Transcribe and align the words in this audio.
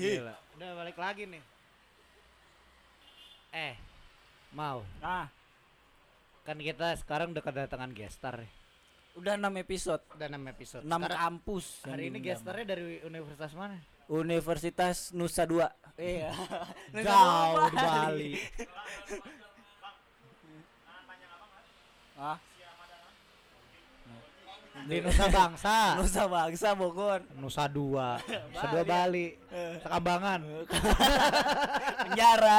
Gila. 0.00 0.34
Udah 0.56 0.70
balik 0.74 0.96
lagi 0.96 1.22
nih. 1.26 1.42
Eh, 3.50 3.74
mau 4.52 4.80
Ah, 4.98 5.26
kan 6.42 6.56
kita 6.56 6.94
sekarang 6.96 7.30
udah 7.30 7.42
kedatangan 7.42 7.90
gestar 7.90 8.38
nih. 8.38 8.52
udah 9.12 9.34
6 9.34 9.58
episode, 9.58 10.02
Udah 10.14 10.28
6 10.28 10.44
episode. 10.48 10.82
6 10.82 10.90
Sekarang- 11.02 11.18
kampus. 11.18 11.66
hari 11.82 12.04
ini 12.08 12.18
gestarnya 12.20 12.66
dari 12.68 12.84
universitas 13.02 13.50
mana? 13.52 13.76
Universitas 14.06 15.10
Nusa 15.12 15.44
Dua. 15.44 15.66
Iya. 15.96 16.30
Nusa 16.94 17.04
Jauh 17.04 17.66
di 17.66 17.76
Bali. 17.76 18.32
Ah, 22.16 22.36
Di 24.86 24.96
Nusa 25.00 25.26
Bangsa. 25.28 25.76
Nusa 26.00 26.24
Bangsa 26.26 26.68
Bogor. 26.72 27.20
Nusa 27.36 27.64
Dua. 27.66 28.16
Nusa 28.52 28.66
Dua 28.70 28.84
Bali. 28.84 29.34
Sekambangan. 29.82 30.40
Penjara. 32.06 32.58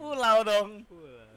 Pulau 0.00 0.36
dong. 0.42 0.68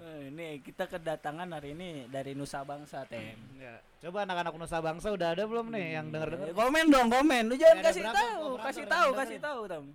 Eh, 0.03 0.31
Ini 0.31 0.63
kita 0.63 0.87
kedatangan 0.87 1.49
hari 1.51 1.75
ini 1.75 2.07
dari 2.07 2.31
Nusa 2.37 2.63
Bangsa, 2.63 3.03
Tem. 3.09 3.35
Ya. 3.59 3.79
Coba 3.99 4.23
anak-anak 4.23 4.53
Nusa 4.55 4.79
Bangsa 4.79 5.11
udah 5.11 5.35
ada 5.35 5.43
belum 5.43 5.71
nih 5.71 5.99
yang 5.99 6.07
denger-denger? 6.11 6.47
Eh, 6.51 6.55
Komen 6.55 6.85
dong, 6.87 7.07
komen. 7.11 7.43
Lu 7.51 7.55
jangan 7.55 7.79
Ada 7.79 7.87
kasih 7.91 8.03
tahu, 8.07 8.47
kasih 8.59 8.85
tahu, 8.87 9.09
kasih 9.15 9.39
tahu, 9.39 9.59
Tem. 9.67 9.85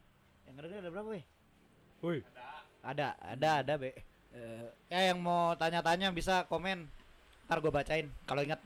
Yang 0.48 0.54
denger 0.56 0.80
ada 0.80 0.90
berapa, 0.92 1.08
weh? 1.12 1.24
Woi. 2.00 2.18
Ada, 2.84 3.08
ada, 3.20 3.50
ada, 3.64 3.72
Be. 3.76 3.90
Eh, 4.32 4.66
Ya 4.88 5.12
yang 5.12 5.20
mau 5.20 5.52
tanya-tanya 5.56 6.08
bisa 6.12 6.48
komen. 6.48 6.88
Ntar 7.44 7.60
gue 7.60 7.72
bacain 7.72 8.06
kalau 8.24 8.40
ingat. 8.40 8.60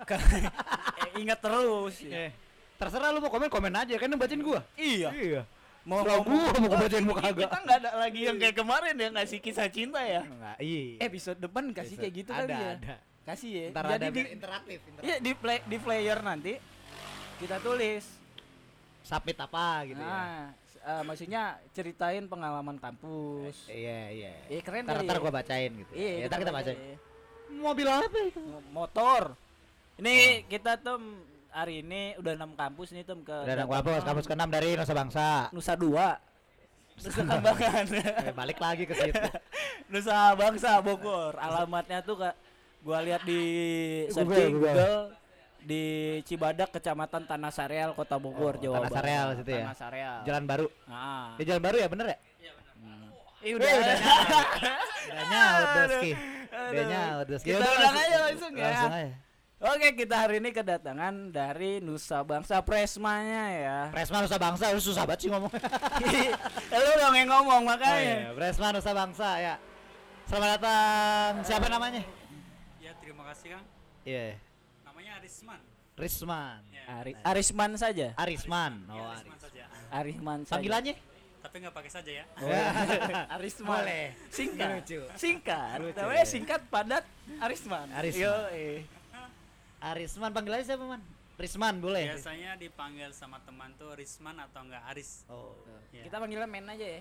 eh, 1.02 1.10
ingat 1.18 1.38
terus. 1.38 1.94
Eh, 2.02 2.30
terserah 2.76 3.10
lu 3.10 3.18
mau 3.18 3.28
komen 3.28 3.46
komen 3.46 3.72
aja 3.72 3.94
kan 3.94 4.10
bacain 4.12 4.40
gua. 4.40 4.60
Iya. 4.74 5.08
Iya. 5.12 5.42
Mau 5.82 5.98
Mau 6.00 6.22
gua 6.22 6.50
mau 6.56 6.68
gua 6.68 6.78
bacain 6.80 7.02
mau 7.02 7.14
kagak. 7.14 7.42
Kita 7.42 7.58
nggak 7.58 7.78
ada 7.78 7.90
lagi 7.98 8.20
yang 8.22 8.36
kayak 8.38 8.54
kemarin 8.54 8.94
ya 8.94 9.08
ngasih 9.10 9.38
kisah 9.38 9.66
cinta 9.66 9.98
ya. 9.98 10.22
Enggak, 10.22 10.56
iya. 10.58 10.98
Episode 11.00 11.38
depan 11.38 11.64
kasih 11.70 11.96
kayak 11.96 12.14
gitu 12.16 12.30
ada, 12.30 12.40
kali 12.40 12.52
ya. 12.52 12.70
Ada. 12.72 12.94
Kasih 13.22 13.50
ya. 13.50 13.66
Ntar 13.70 13.84
Jadi 13.84 13.94
ada 13.94 14.06
di, 14.08 14.22
interaktif, 14.30 14.78
interaktif. 14.80 15.06
Iya 15.06 15.16
di 15.18 15.32
play 15.32 15.58
di 15.62 15.76
player 15.76 16.18
nanti 16.20 16.52
kita 17.38 17.56
tulis. 17.58 18.04
Submit 19.02 19.34
apa 19.36 19.82
gitu 19.84 19.98
ya. 19.98 20.06
nah, 20.06 20.42
s- 20.62 20.78
eh, 20.80 21.02
maksudnya 21.02 21.42
ceritain 21.70 22.22
pengalaman 22.24 22.78
kampus. 22.78 23.66
Iya, 23.66 24.00
iya. 24.08 24.32
Iya 24.46 24.60
keren 24.62 24.86
Ntar, 24.86 25.02
ntar 25.02 25.18
ya. 25.18 25.20
gua 25.20 25.32
bacain 25.32 25.70
gitu. 25.74 25.90
Iya, 25.92 26.10
ya, 26.14 26.26
ntar 26.26 26.38
kita 26.38 26.52
bacain. 26.52 26.78
bacain. 26.78 26.98
Mobil 27.52 27.86
apa 27.86 28.18
itu? 28.22 28.38
Mo- 28.40 28.62
Motor. 28.72 29.34
Ini 30.00 30.46
kita 30.48 30.80
tuh 30.80 30.96
hari 31.52 31.84
ini 31.84 32.16
udah 32.16 32.32
enam 32.32 32.56
kampus 32.56 32.96
nih 32.96 33.04
tuh 33.04 33.20
ke 33.20 33.36
Udah 33.44 33.54
ada 33.54 33.66
kampus, 33.68 34.02
kampus 34.04 34.26
ke-6 34.28 34.44
dari 34.48 34.68
Nusa 34.76 34.94
Bangsa. 34.96 35.26
Nusa 35.52 35.72
Dua. 35.76 36.16
Nusa 36.96 37.20
Kambangan. 37.30 37.84
Eh, 37.92 38.32
balik 38.32 38.58
lagi 38.58 38.84
ke 38.88 38.94
situ. 38.96 39.20
Nusa 39.92 40.32
Bangsa 40.32 40.80
Bogor. 40.80 41.36
Alamatnya 41.36 42.00
tuh 42.00 42.16
kak 42.16 42.34
gua 42.82 42.98
lihat 43.04 43.22
di 43.22 43.40
Google, 44.10 44.14
searching 44.16 44.52
Google. 44.58 44.74
Google, 44.74 45.00
di 45.62 45.84
Cibadak 46.26 46.74
Kecamatan 46.74 47.22
Tanah 47.30 47.52
Sareal 47.54 47.94
Kota 47.94 48.18
Oh, 48.18 48.22
Bogor 48.24 48.58
Jawa 48.58 48.82
Tanah 48.82 48.90
Barat. 48.90 48.98
Sareal 48.98 49.28
situ 49.38 49.50
ya? 49.52 49.64
Tanah 49.68 49.78
Sareal. 49.78 50.18
Jalan 50.26 50.44
baru. 50.48 50.66
Ah. 50.90 51.36
Di 51.38 51.42
jalan 51.46 51.62
baru 51.62 51.76
ya 51.78 51.88
bener 51.92 52.06
ya? 52.10 52.18
Eh, 53.42 53.58
udah. 53.58 53.66
udah 53.66 53.96
Udah 55.02 55.24
nyaut 55.26 55.68
Doski. 55.74 56.10
Udah 56.14 56.70
Aduh. 56.70 56.86
nyaut 56.86 57.26
Doski. 57.26 57.48
Kita 57.50 57.58
Udah, 57.58 57.70
ulang 57.74 57.96
aja 57.98 58.18
langsung 58.22 58.52
ya. 58.54 58.64
Langsung 58.66 58.92
aja. 58.94 59.10
Oke, 59.62 59.94
kita 59.94 60.18
hari 60.18 60.42
ini 60.42 60.50
kedatangan 60.50 61.30
dari 61.30 61.78
Nusa 61.78 62.26
Bangsa 62.26 62.58
Presmanya 62.66 63.42
ya. 63.54 63.78
Presma 63.94 64.18
Nusa 64.18 64.34
Bangsa 64.34 64.74
lu 64.74 64.82
susah 64.82 65.06
banget 65.06 65.22
sih 65.22 65.30
ngomong. 65.30 65.54
Lu 66.82 66.90
dong 66.98 67.14
yang 67.14 67.30
ngomong 67.30 67.62
Oh 67.62 67.68
makanya. 67.70 68.26
iya, 68.26 68.30
Presma 68.34 68.74
Nusa 68.74 68.90
Bangsa 68.90 69.38
ya. 69.38 69.54
Selamat 70.26 70.58
datang. 70.58 71.46
Siapa 71.46 71.70
namanya? 71.70 72.02
Ya 72.82 72.90
terima 72.98 73.22
kasih 73.30 73.54
Kang. 73.54 73.64
Iya. 74.02 74.34
Namanya 74.82 75.22
Arisman. 75.22 75.60
Risman. 75.94 76.58
Ya, 76.74 76.82
Ari 76.98 77.12
Arisman 77.22 77.70
saja. 77.78 78.08
Arisman. 78.18 78.72
Oh, 78.90 78.98
Arisman 78.98 79.30
Aris. 79.30 79.42
saja. 79.46 79.64
Arisman 79.94 80.38
saja. 80.42 80.54
Panggilannya? 80.58 80.94
Tapi 81.38 81.54
nggak 81.62 81.74
pakai 81.78 81.90
saja 81.92 82.10
ya. 82.10 82.24
Arisman. 83.38 83.78
Boleh. 83.78 84.10
Singkat. 84.26 84.68
Lucu. 84.74 85.00
Singkat. 85.14 85.76
Lucu, 85.78 85.98
Namanya 86.02 86.18
ya. 86.18 86.26
singkat 86.26 86.60
padat 86.66 87.06
Arisman. 87.38 87.86
Arisman. 87.94 88.26
Yo, 88.26 88.34
eh. 88.50 88.82
Arisman 89.82 90.30
panggilannya 90.30 90.62
siapa, 90.62 90.86
Man? 90.86 91.02
Risman 91.34 91.82
boleh. 91.82 92.06
Biasanya 92.14 92.54
dipanggil 92.54 93.10
sama 93.10 93.42
teman 93.42 93.74
tuh 93.74 93.98
Risman 93.98 94.38
atau 94.38 94.62
enggak 94.62 94.84
Aris. 94.94 95.26
Oh. 95.26 95.58
Ya. 95.90 96.06
Kita 96.06 96.22
panggilnya 96.22 96.46
men 96.46 96.70
aja 96.70 96.86
ya. 96.86 97.00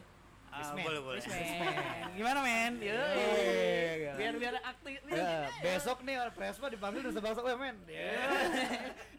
Ah, 0.50 0.66
Risman. 0.66 0.84
boleh 0.90 1.02
boleh. 1.06 1.22
Men. 1.30 2.10
Gimana 2.18 2.40
men? 2.42 2.74
Yo. 2.82 2.98
Iya. 2.98 4.12
Biar 4.18 4.34
biar 4.42 4.56
aktif 4.66 4.98
nih. 5.06 5.14
Ya, 5.14 5.46
besok 5.62 5.98
nih 6.02 6.16
orang 6.18 6.34
Presma 6.34 6.68
dipanggil 6.74 7.00
Nusa 7.06 7.22
Bangsa 7.22 7.42
oh, 7.46 7.60
men. 7.60 7.78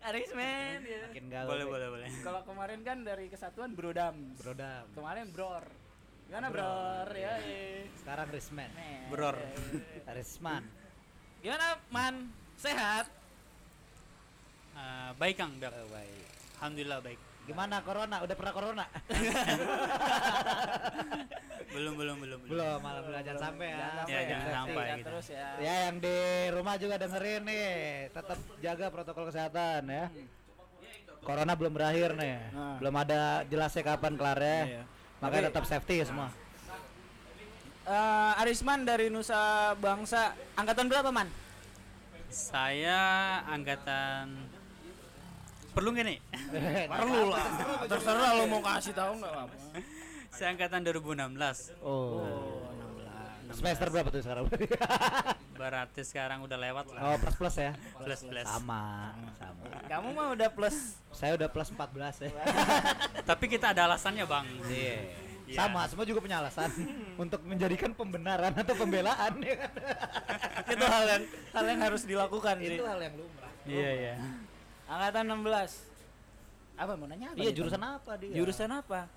Arisman. 0.03 0.79
ya. 0.83 1.01
Makin 1.15 1.27
galau. 1.31 1.49
Boleh 1.55 1.65
men. 1.65 1.73
boleh 1.79 1.89
boleh. 1.95 2.09
Kalau 2.27 2.41
kemarin 2.43 2.81
kan 2.83 2.99
dari 3.07 3.25
kesatuan 3.31 3.71
Brodam. 3.79 4.17
Brodam. 4.43 4.85
Kemarin 4.91 5.31
Bror. 5.31 5.65
Gimana 6.27 6.47
Bror? 6.51 7.09
Ya. 7.15 7.39
Sekarang 7.95 8.27
Risman. 8.27 8.71
Men. 8.75 9.07
Bror. 9.07 9.39
Risman. 10.19 10.67
Gimana 11.47 11.79
Man? 11.95 12.27
Sehat? 12.59 13.22
Ah, 14.73 15.11
baik 15.15 15.37
Kang, 15.37 15.53
Dak. 15.57 15.73
Oh, 15.73 15.89
baik. 15.89 16.25
Alhamdulillah 16.57 16.99
baik. 17.01 17.19
Gimana 17.43 17.83
corona? 17.83 18.23
Udah 18.23 18.37
pernah 18.39 18.53
corona? 18.53 18.85
Belum 21.73 21.97
belum 21.97 22.17
belum 22.21 22.41
Belum, 22.47 22.79
malah 22.79 23.01
belum 23.01 23.17
jangan 23.25 23.43
sampai 23.43 23.67
ya. 23.67 23.79
Jangan 23.81 24.05
Ya, 24.05 24.21
jangan 24.23 24.45
ya. 24.45 24.53
sampai 24.53 24.75
Sehat 24.77 24.93
gitu. 24.93 25.07
terus 25.09 25.27
ya. 25.27 25.47
Ya 25.57 25.75
yang 25.89 25.97
di 25.99 26.17
rumah 26.53 26.75
juga 26.77 26.95
dengerin 27.01 27.43
nih, 27.43 27.69
tetap 28.13 28.39
jaga 28.61 28.87
protokol 28.93 29.25
kesehatan 29.27 29.83
ya. 29.89 30.05
Corona 31.23 31.53
belum 31.55 31.73
berakhir 31.73 32.13
nih, 32.13 32.35
Nah. 32.53 32.77
belum 32.77 32.95
ada 32.95 33.21
jelasnya 33.47 33.83
kapan 33.87 34.15
kelarnya. 34.15 34.61
Iya. 34.69 34.83
Makanya 35.19 35.49
tetap 35.49 35.65
safety 35.65 36.03
ya 36.03 36.07
semua. 36.07 36.29
Eh, 37.83 38.33
Arisman 38.39 38.85
dari 38.85 39.09
Nusa 39.09 39.73
Bangsa 39.75 40.37
angkatan 40.53 40.87
berapa 40.87 41.09
man? 41.09 41.27
Saya 42.29 43.01
angkatan 43.47 44.29
perlu 45.73 45.89
nggak 45.97 46.07
nih? 46.07 46.19
Perlu 46.93 47.21
lah. 47.33 47.47
Terserah 47.89 48.31
lo 48.37 48.45
mau 48.49 48.61
kasih 48.61 48.93
tahu 48.93 49.13
nggak 49.21 49.33
apa. 49.33 49.57
Saya 50.33 50.49
angkatan 50.57 50.81
2016. 50.85 51.85
Oh. 51.85 52.73
Semester 53.53 53.87
berapa 53.93 54.09
tuh 54.09 54.25
sekarang? 54.25 54.45
Berarti 55.61 56.01
sekarang 56.09 56.39
udah 56.49 56.57
lewat 56.57 56.89
lah. 56.97 57.01
oh 57.13 57.17
plus 57.21 57.37
plus 57.37 57.57
ya. 57.61 57.73
Plus 58.01 58.21
plus. 58.25 58.49
Sama, 58.49 59.13
sama. 59.37 59.65
Kamu 59.87 60.09
mah 60.17 60.27
udah 60.33 60.49
plus. 60.49 60.97
Saya 61.13 61.37
udah 61.37 61.53
plus 61.53 61.69
14 61.69 62.25
ya. 62.27 62.33
Tapi 63.29 63.45
kita 63.53 63.77
ada 63.77 63.85
alasannya 63.93 64.25
bang. 64.25 64.47
Iya. 64.73 64.97
Iya. 65.53 65.59
Sama, 65.59 65.85
semua 65.85 66.09
juga 66.09 66.25
punya 66.25 66.41
alasan 66.41 66.73
untuk 67.21 67.45
menjadikan 67.45 67.93
pembenaran 67.93 68.57
atau 68.57 68.73
pembelaan 68.73 69.37
ya 69.45 69.55
kan. 69.61 69.73
Itu 70.73 70.85
hal 70.89 71.05
yang 71.05 71.23
hal 71.53 71.65
yang 71.69 71.81
harus 71.85 72.03
dilakukan 72.09 72.57
sih. 72.57 72.81
Itu 72.81 72.89
hal 72.89 72.99
yang 73.05 73.15
lumrah. 73.21 73.53
Iya 73.69 73.91
iya. 73.93 74.15
Angkatan 74.93 75.25
16. 75.41 76.77
Apa 76.77 76.93
mau 77.01 77.09
nanya 77.09 77.33
apa? 77.33 77.41
Iya, 77.41 77.51
jurusan 77.57 77.81
apa 77.81 78.13
dia? 78.21 78.33
Jurusan 78.37 78.69
apa? 78.69 79.09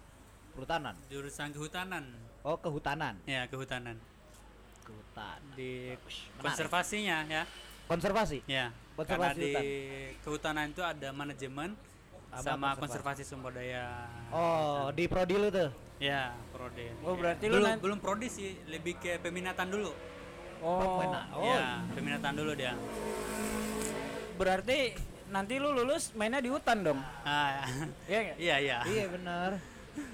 Perhutanan. 0.55 0.95
Jurusan 1.11 1.51
kehutanan. 1.51 2.03
Oh, 2.47 2.55
kehutanan. 2.55 3.19
Ya 3.27 3.43
kehutanan. 3.51 3.99
Kehutan. 4.87 5.39
Di 5.57 5.97
menarik. 5.99 6.39
konservasinya 6.39 7.17
ya. 7.27 7.43
Konservasi. 7.91 8.39
Ya. 8.47 8.71
Konservasi 8.95 9.19
Karena 9.19 9.35
di 9.35 9.51
hutan. 9.51 9.63
kehutanan 10.23 10.65
itu 10.71 10.81
ada 10.85 11.09
manajemen 11.11 11.69
Sama 12.31 12.39
sama, 12.39 12.67
konservasi. 12.77 12.79
konservasi 12.79 13.23
sumber 13.27 13.51
daya. 13.51 14.07
Oh, 14.31 14.87
di 14.95 15.03
prodi 15.11 15.35
lu 15.35 15.51
tuh. 15.51 15.69
Ya, 15.99 16.31
prodi. 16.55 16.87
Oh, 17.03 17.19
berarti 17.19 17.51
lu 17.51 17.59
belum 17.59 17.75
belum 17.83 17.99
prodi 17.99 18.27
sih, 18.31 18.55
lebih 18.67 18.95
ke 18.95 19.19
peminatan 19.19 19.67
dulu. 19.67 19.91
Oh. 20.63 21.03
Pemena- 21.03 21.27
Oh, 21.35 21.43
ya, 21.43 21.83
peminatan 21.91 22.31
dulu 22.31 22.51
dia. 22.55 22.71
Berarti 24.35 24.79
nanti 25.27 25.57
lu 25.57 25.71
lulus 25.71 26.13
mainnya 26.13 26.37
di 26.37 26.47
hutan 26.47 26.81
dong. 26.81 26.99
Ah, 27.21 27.65
Iya 28.05 28.35
iya 28.37 28.55
iya. 28.59 28.77
iya 28.83 29.05
benar. 29.07 29.57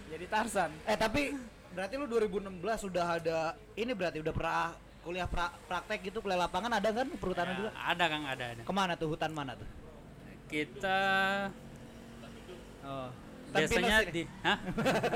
Jadi 0.07 0.25
Tarsan. 0.27 0.71
Eh, 0.83 0.95
tapi 0.95 1.35
berarti 1.71 1.95
lu 1.95 2.05
2016 2.05 2.51
sudah 2.77 3.05
ada 3.15 3.39
ini 3.73 3.91
berarti 3.91 4.19
udah 4.19 4.33
pernah 4.33 4.71
kuliah 5.01 5.25
pra- 5.25 5.55
praktek 5.65 6.05
gitu 6.05 6.19
kuliah 6.19 6.37
lapangan 6.37 6.77
ada 6.77 6.89
kan 6.91 7.07
perhutanan 7.11 7.53
Ya, 7.53 7.57
juga? 7.57 7.69
Ada 7.73 8.03
Kang, 8.05 8.23
ada 8.25 8.43
ada. 8.53 8.61
Ke 8.61 8.73
mana 8.75 8.93
tuh 8.93 9.07
hutan 9.09 9.31
mana 9.31 9.55
tuh? 9.55 9.67
Kita 10.45 10.99
Oh. 12.81 13.09
biasanya 13.51 14.03
di 14.05 14.25
Hah? 14.41 14.57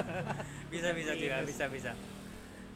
bisa 0.72 0.90
bisa 0.92 1.12
juga, 1.14 1.36
bisa 1.44 1.66
bisa. 1.68 1.92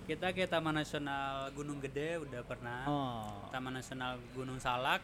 Kita 0.03 0.33
ke 0.33 0.43
Taman 0.43 0.73
Nasional 0.73 1.53
Gunung 1.53 1.77
Gede 1.79 2.17
udah 2.17 2.41
pernah. 2.41 2.81
Oh. 2.83 3.45
Taman 3.49 3.75
Nasional 3.75 4.17
Gunung 4.33 4.57
Salak, 4.57 5.01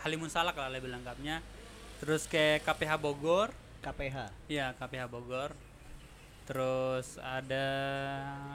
Halimun 0.00 0.28
Salak 0.28 0.54
lah 0.54 0.68
lebih 0.68 0.88
lengkapnya. 0.88 1.40
Terus 1.98 2.26
ke 2.26 2.60
KPH 2.60 3.00
Bogor, 3.00 3.48
KPH. 3.80 4.32
ya 4.46 4.76
KPH 4.76 5.04
Bogor. 5.08 5.50
Terus 6.44 7.16
ada 7.16 7.68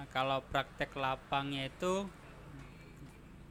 kalau 0.09 0.45
praktek 0.45 0.93
lapangnya 0.93 1.65
itu 1.65 2.05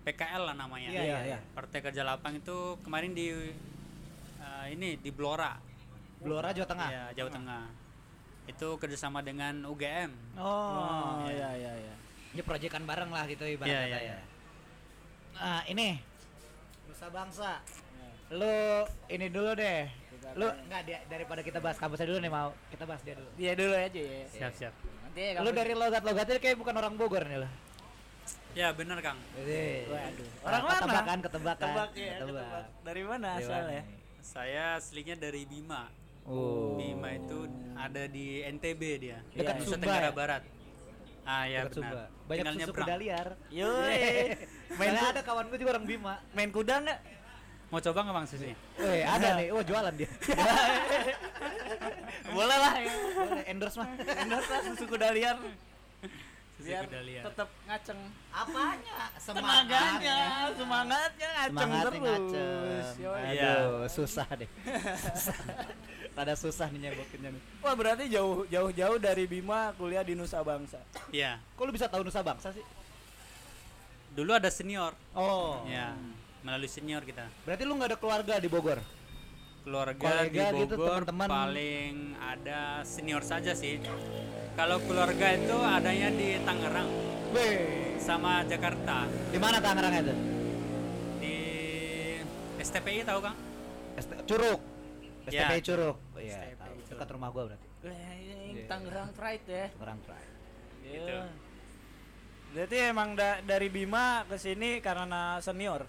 PKL 0.06 0.42
lah 0.46 0.54
namanya. 0.54 0.88
Iya, 0.88 1.02
iya, 1.02 1.18
iya. 1.26 1.38
Praktek 1.52 1.90
kerja 1.90 2.06
lapang 2.06 2.38
itu 2.38 2.78
kemarin 2.80 3.12
di 3.12 3.28
eh, 4.38 4.64
ini 4.70 4.94
di 4.96 5.10
Blora. 5.10 5.58
Blora 6.18 6.54
Jawa 6.54 6.66
Tengah. 6.66 6.88
Iya, 6.88 7.04
Jawa 7.14 7.30
Tengah. 7.30 7.64
Itu 8.46 8.78
kerjasama 8.78 9.20
dengan 9.20 9.66
UGM. 9.66 10.38
Oh, 10.38 10.46
Oh 10.78 11.28
iya 11.28 11.50
iya 11.54 11.72
iya. 11.76 11.94
ini 12.28 12.40
proyekan 12.40 12.84
bareng 12.84 13.08
lah 13.08 13.24
gitu 13.24 13.42
ibarat 13.42 13.66
Iya, 13.66 13.80
iya, 13.82 13.98
ya. 13.98 14.00
iya. 14.04 14.18
Nah, 15.34 15.60
ini 15.66 15.98
Nusa 16.98 17.14
Bangsa. 17.14 17.62
Lu 18.34 18.82
ini 19.06 19.30
dulu 19.30 19.54
deh. 19.54 19.86
Lu 20.34 20.50
enggak 20.50 20.82
dia 20.82 20.98
daripada 21.06 21.46
kita 21.46 21.62
bahas 21.62 21.78
kampusnya 21.78 22.10
dulu 22.10 22.18
nih 22.18 22.32
mau 22.34 22.50
kita 22.74 22.90
bahas 22.90 23.06
dia 23.06 23.14
dulu. 23.14 23.30
Dia 23.38 23.52
dulu 23.54 23.70
aja 23.70 24.02
ya. 24.02 24.26
Siap, 24.34 24.52
siap. 24.58 24.74
Nanti 25.06 25.38
Lu 25.38 25.50
dari 25.54 25.78
logat-logatnya 25.78 26.42
kayak 26.42 26.58
bukan 26.58 26.74
orang 26.74 26.98
Bogor 26.98 27.22
nih 27.22 27.46
lo. 27.46 27.48
Ya, 28.58 28.74
benar, 28.74 28.98
Kang. 28.98 29.14
Jadi, 29.38 29.86
Waduh. 29.86 30.28
Orang 30.42 30.62
mana? 30.66 30.74
ketebakan, 30.82 31.18
ketebakan, 31.22 31.68
Tebak 31.70 31.90
ya, 31.94 32.14
ketebak. 32.18 32.18
ketebak. 32.18 32.66
Dari 32.82 33.02
mana 33.06 33.28
Dari 33.30 33.44
asalnya? 33.46 33.82
Saya 34.18 34.64
aslinya 34.74 35.14
dari 35.14 35.42
Bima. 35.46 35.82
Oh. 36.26 36.74
Bima 36.74 37.14
itu 37.14 37.46
ada 37.78 38.10
di 38.10 38.42
NTB 38.42 38.82
dia. 38.98 39.22
Dekat 39.38 39.62
Nusa 39.62 39.70
Sumba 39.70 39.86
Tenggara 39.86 40.10
ya? 40.10 40.18
Barat. 40.18 40.42
Ah 41.28 41.44
ya 41.44 41.60
Dekat 41.62 41.72
Sumba. 41.74 41.92
benar. 41.92 42.08
Banyak 42.24 42.32
Tinggal 42.38 42.54
susu 42.54 42.60
nyebrang. 42.64 42.86
kuda 42.86 42.94
liar. 42.96 43.28
Yoi. 43.50 44.00
Main 44.80 44.94
ada 44.96 45.20
kawan 45.20 45.44
gue 45.46 45.58
juga 45.58 45.70
orang 45.70 45.84
Bima. 45.84 46.14
Main 46.32 46.48
kuda 46.48 46.74
nggak? 46.80 46.98
Mau 47.68 47.78
coba 47.78 47.98
nggak 48.00 48.14
bang 48.14 48.26
susunya? 48.26 48.56
Weh, 48.78 49.02
ada 49.04 49.28
nih. 49.36 49.46
Oh, 49.52 49.60
jualan 49.60 49.92
dia. 49.92 50.08
Boleh 52.30 52.56
lah 52.58 52.74
ya. 52.78 52.92
Boleh, 53.14 53.44
endorse 53.46 53.76
mah. 53.76 53.88
Endorse 53.98 54.48
lah 54.48 54.60
susu 54.64 54.84
kuda 54.86 55.08
liar. 55.12 55.36
Susu 56.56 56.64
Biar 56.64 56.84
kuda 56.84 57.00
liar. 57.02 57.22
tetap 57.22 57.48
ngaceng. 57.62 58.00
Apanya? 58.30 58.96
Tenaganya, 59.20 60.18
semangatnya 60.56 61.28
ngaceng 61.30 61.52
Semangatnya 61.52 61.92
terus. 61.92 62.04
ngaceng. 62.08 62.88
Iya. 63.28 63.52
Aduh, 63.52 63.84
susah 63.86 64.28
deh. 64.32 64.48
Susah. 65.12 65.36
Rada 66.18 66.34
susah 66.34 66.66
nih 66.74 66.90
nyebokinnya 66.90 67.30
nih. 67.30 67.42
Wah 67.62 67.78
berarti 67.78 68.10
jauh 68.10 68.42
jauh 68.50 68.74
jauh 68.74 68.98
dari 68.98 69.30
Bima 69.30 69.70
kuliah 69.78 70.02
di 70.02 70.18
Nusa 70.18 70.42
Bangsa. 70.42 70.82
Iya. 71.14 71.38
Kok 71.54 71.62
lu 71.62 71.70
bisa 71.70 71.86
tahu 71.86 72.02
Nusa 72.02 72.26
Bangsa 72.26 72.50
sih? 72.50 72.66
Dulu 74.18 74.34
ada 74.34 74.50
senior. 74.50 74.98
Oh. 75.14 75.62
Ya. 75.70 75.94
Melalui 76.42 76.66
senior 76.66 77.06
kita. 77.06 77.22
Berarti 77.46 77.62
lu 77.62 77.78
nggak 77.78 77.94
ada 77.94 77.98
keluarga 78.02 78.34
di 78.42 78.50
Bogor? 78.50 78.82
Keluarga 79.62 79.94
Kolega 79.94 80.50
di 80.50 80.66
gitu, 80.66 80.74
Bogor 80.74 81.06
teman-teman. 81.06 81.54
paling 81.54 81.94
ada 82.18 82.82
senior 82.82 83.22
saja 83.22 83.54
sih. 83.54 83.78
Kalau 84.58 84.82
keluarga 84.90 85.38
itu 85.38 85.54
adanya 85.54 86.10
di 86.10 86.34
Tangerang 86.42 86.90
Weh. 87.30 87.94
sama 88.02 88.42
Jakarta. 88.42 89.06
Di 89.30 89.38
mana 89.38 89.62
Tangerang 89.62 89.94
itu? 90.02 90.14
Di 91.22 91.36
STPI 92.58 93.06
tahu 93.06 93.22
Kang? 93.22 93.38
ST 94.02 94.10
Curug. 95.28 95.36
Ya. 95.36 95.46
STPI 95.46 95.60
Curug. 95.62 95.96
Oh 96.08 96.20
iya, 96.20 96.38
tahu. 96.52 96.72
Curug. 96.74 96.88
Dekat 96.90 97.08
rumah 97.10 97.28
gua 97.28 97.42
berarti. 97.46 97.66
Eh, 97.80 97.92
Iya. 98.48 98.64
Tangerang 98.66 99.10
Pride 99.12 99.44
ya. 99.46 99.66
Tangerang 99.70 100.00
Pride. 100.02 100.32
Gitu. 100.80 101.14
Iya. 101.14 101.22
Berarti 102.48 102.76
emang 102.82 103.08
da- 103.12 103.40
dari 103.40 103.68
Bima 103.68 104.06
ke 104.24 104.36
sini 104.36 104.80
karena 104.80 105.36
senior. 105.38 105.84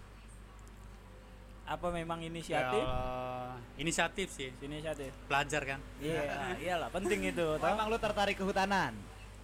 Apa 1.64 1.88
memang 1.90 2.20
inisiatif? 2.20 2.82
Kalau 2.82 3.56
inisiatif 3.76 4.28
sih. 4.28 4.50
Inisiatif. 4.60 5.14
Pelajar 5.26 5.62
kan? 5.66 5.80
Iya, 6.00 6.22
iyalah 6.66 6.90
penting 6.90 7.26
itu. 7.26 7.46
Oh, 7.54 7.64
emang 7.64 7.88
lu 7.88 7.96
tertarik 7.96 8.34
ke 8.34 8.44
hutanan? 8.44 8.92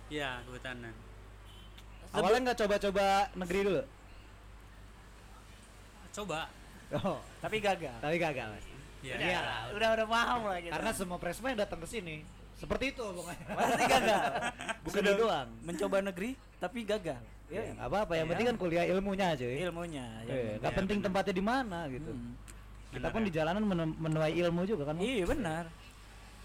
Iya, 0.06 0.42
kehutanan. 0.44 0.92
Awalnya 2.12 2.40
nggak 2.46 2.60
coba-coba 2.60 3.06
negeri 3.34 3.60
dulu? 3.64 3.84
Coba. 6.14 6.48
Oh, 6.96 7.20
Tapi 7.40 7.58
gagal. 7.60 7.98
tapi 8.00 8.16
gagal. 8.16 8.48
Mas. 8.50 8.66
Iya. 9.06 9.16
Iya. 9.16 9.40
Udah 9.72 9.90
udah 9.94 10.08
paham 10.08 10.40
lah 10.46 10.58
gitu. 10.60 10.74
Karena 10.74 10.92
semua 10.92 11.18
presma 11.18 11.46
yang 11.48 11.60
datang 11.60 11.80
ke 11.80 11.88
sini 11.88 12.16
seperti 12.56 12.86
itu 12.90 13.04
pokoknya. 13.04 13.46
pasti 13.52 13.84
gagal. 13.86 14.22
Bukan 14.86 15.02
Sudah 15.02 15.14
doang. 15.16 15.48
Mencoba 15.62 15.98
negeri 16.02 16.30
tapi 16.58 16.80
gagal. 16.84 17.22
Ya, 17.46 17.62
Ya, 17.62 17.78
apa-apa, 17.78 18.18
yang 18.18 18.26
Iya. 18.26 18.32
penting 18.34 18.48
kan 18.48 18.58
kuliah 18.58 18.86
ilmunya 18.88 19.26
aja 19.30 19.46
ya. 19.46 19.56
ilmunya. 19.64 20.06
Eh, 20.24 20.26
ya. 20.26 20.36
nggak 20.58 20.66
Iya, 20.66 20.80
penting 20.82 20.98
benar. 20.98 21.08
tempatnya 21.14 21.34
di 21.34 21.44
mana 21.44 21.80
gitu. 21.88 22.10
Hmm. 22.10 22.34
Kita 22.90 23.08
pun 23.12 23.22
ya. 23.22 23.26
di 23.26 23.32
jalanan 23.32 23.62
men- 23.62 23.98
menuai 24.00 24.34
ilmu 24.34 24.62
juga 24.66 24.84
kan. 24.88 24.96
Iya 24.98 25.26
benar. 25.28 25.66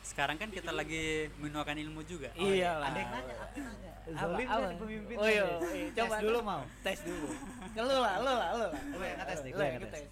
Sekarang 0.02 0.36
kan 0.36 0.48
kita 0.50 0.72
lagi 0.72 1.04
menuakan 1.38 1.76
ilmu 1.78 2.00
juga. 2.04 2.28
iya 2.34 2.76
lah. 2.76 2.90
Ada 2.90 2.98
yang 2.98 3.10
nanya, 3.10 3.34
apa 3.38 3.54
yang 3.54 3.66
nanya? 3.68 3.90
Apa, 4.00 4.18
Zolim 4.18 4.46
kan 4.48 4.74
pemimpin. 4.76 5.14
Oh 5.14 5.28
iya, 5.28 5.44
coba 5.94 6.08
Tes 6.10 6.20
dulu 6.20 6.38
mau. 6.42 6.62
Tes 6.82 6.98
dulu. 7.00 7.28
Ke 7.70 7.80
lu 7.80 7.96
lah, 7.96 8.14
lu 8.18 8.32
lah, 8.32 8.48
lu 8.50 8.64
lah. 8.66 8.80
Lu 8.90 8.96
yang 8.98 9.18
ngetes 9.20 9.38
nih, 9.40 9.52
Lu 9.52 9.56
gua 9.56 9.64
yang 9.64 9.76
ngetes. 9.78 10.02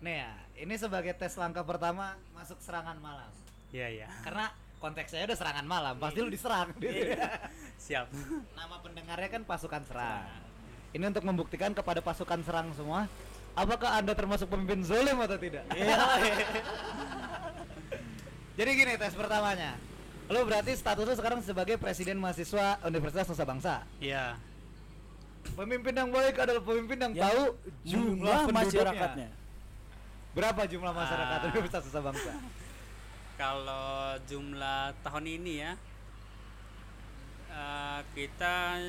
Nih 0.00 0.14
ya, 0.16 0.30
ini 0.56 0.74
sebagai 0.76 1.12
tes 1.16 1.32
langkah 1.36 1.64
pertama 1.64 2.16
masuk 2.36 2.60
serangan 2.60 2.96
malam. 3.00 3.30
Iya, 3.72 3.88
iya. 3.88 4.08
Karena 4.20 4.52
konteksnya 4.78 5.24
udah 5.24 5.38
serangan 5.38 5.66
malam, 5.66 5.94
pasti 5.96 6.18
lu 6.20 6.28
diserang. 6.28 6.68
Siap. 7.80 8.06
Nama 8.52 8.76
pendengarnya 8.82 9.28
kan 9.30 9.42
pasukan 9.46 9.82
serang. 9.88 10.28
Ini 10.92 11.04
untuk 11.08 11.24
membuktikan 11.24 11.72
kepada 11.72 12.04
pasukan 12.04 12.44
serang 12.44 12.68
semua, 12.76 13.08
apakah 13.56 13.96
anda 13.96 14.12
termasuk 14.12 14.50
pemimpin 14.50 14.84
zolim 14.84 15.16
atau 15.16 15.38
tidak? 15.40 15.64
Iya. 15.72 15.96
Jadi 18.58 18.70
gini 18.76 18.92
tes 19.00 19.16
pertamanya. 19.16 19.80
Lu 20.28 20.44
berarti 20.44 20.76
status 20.76 21.08
lu 21.08 21.14
sekarang 21.16 21.40
sebagai 21.40 21.80
presiden 21.80 22.20
mahasiswa 22.20 22.76
Universitas 22.84 23.32
Nusa 23.32 23.44
Bangsa. 23.48 23.74
Iya. 23.98 24.36
Pemimpin 25.56 25.96
yang 25.96 26.12
baik 26.12 26.36
adalah 26.38 26.62
pemimpin 26.62 26.98
yang, 27.00 27.12
Yang 27.16 27.24
tahu 27.24 27.42
jumlah 27.42 27.82
jumlah 27.82 28.38
penduduknya. 28.46 28.62
masyarakatnya. 28.62 29.28
Berapa 30.32 30.64
jumlah 30.64 30.90
masyarakat 30.90 31.38
Ah. 31.38 31.46
Universitas 31.46 31.82
Nusa 31.84 32.00
Bangsa? 32.00 32.32
Kalau 33.34 33.88
jumlah 34.24 34.80
tahun 35.02 35.24
ini 35.30 35.52
ya 35.58 35.72
eh, 37.50 38.00
kita 38.14 38.80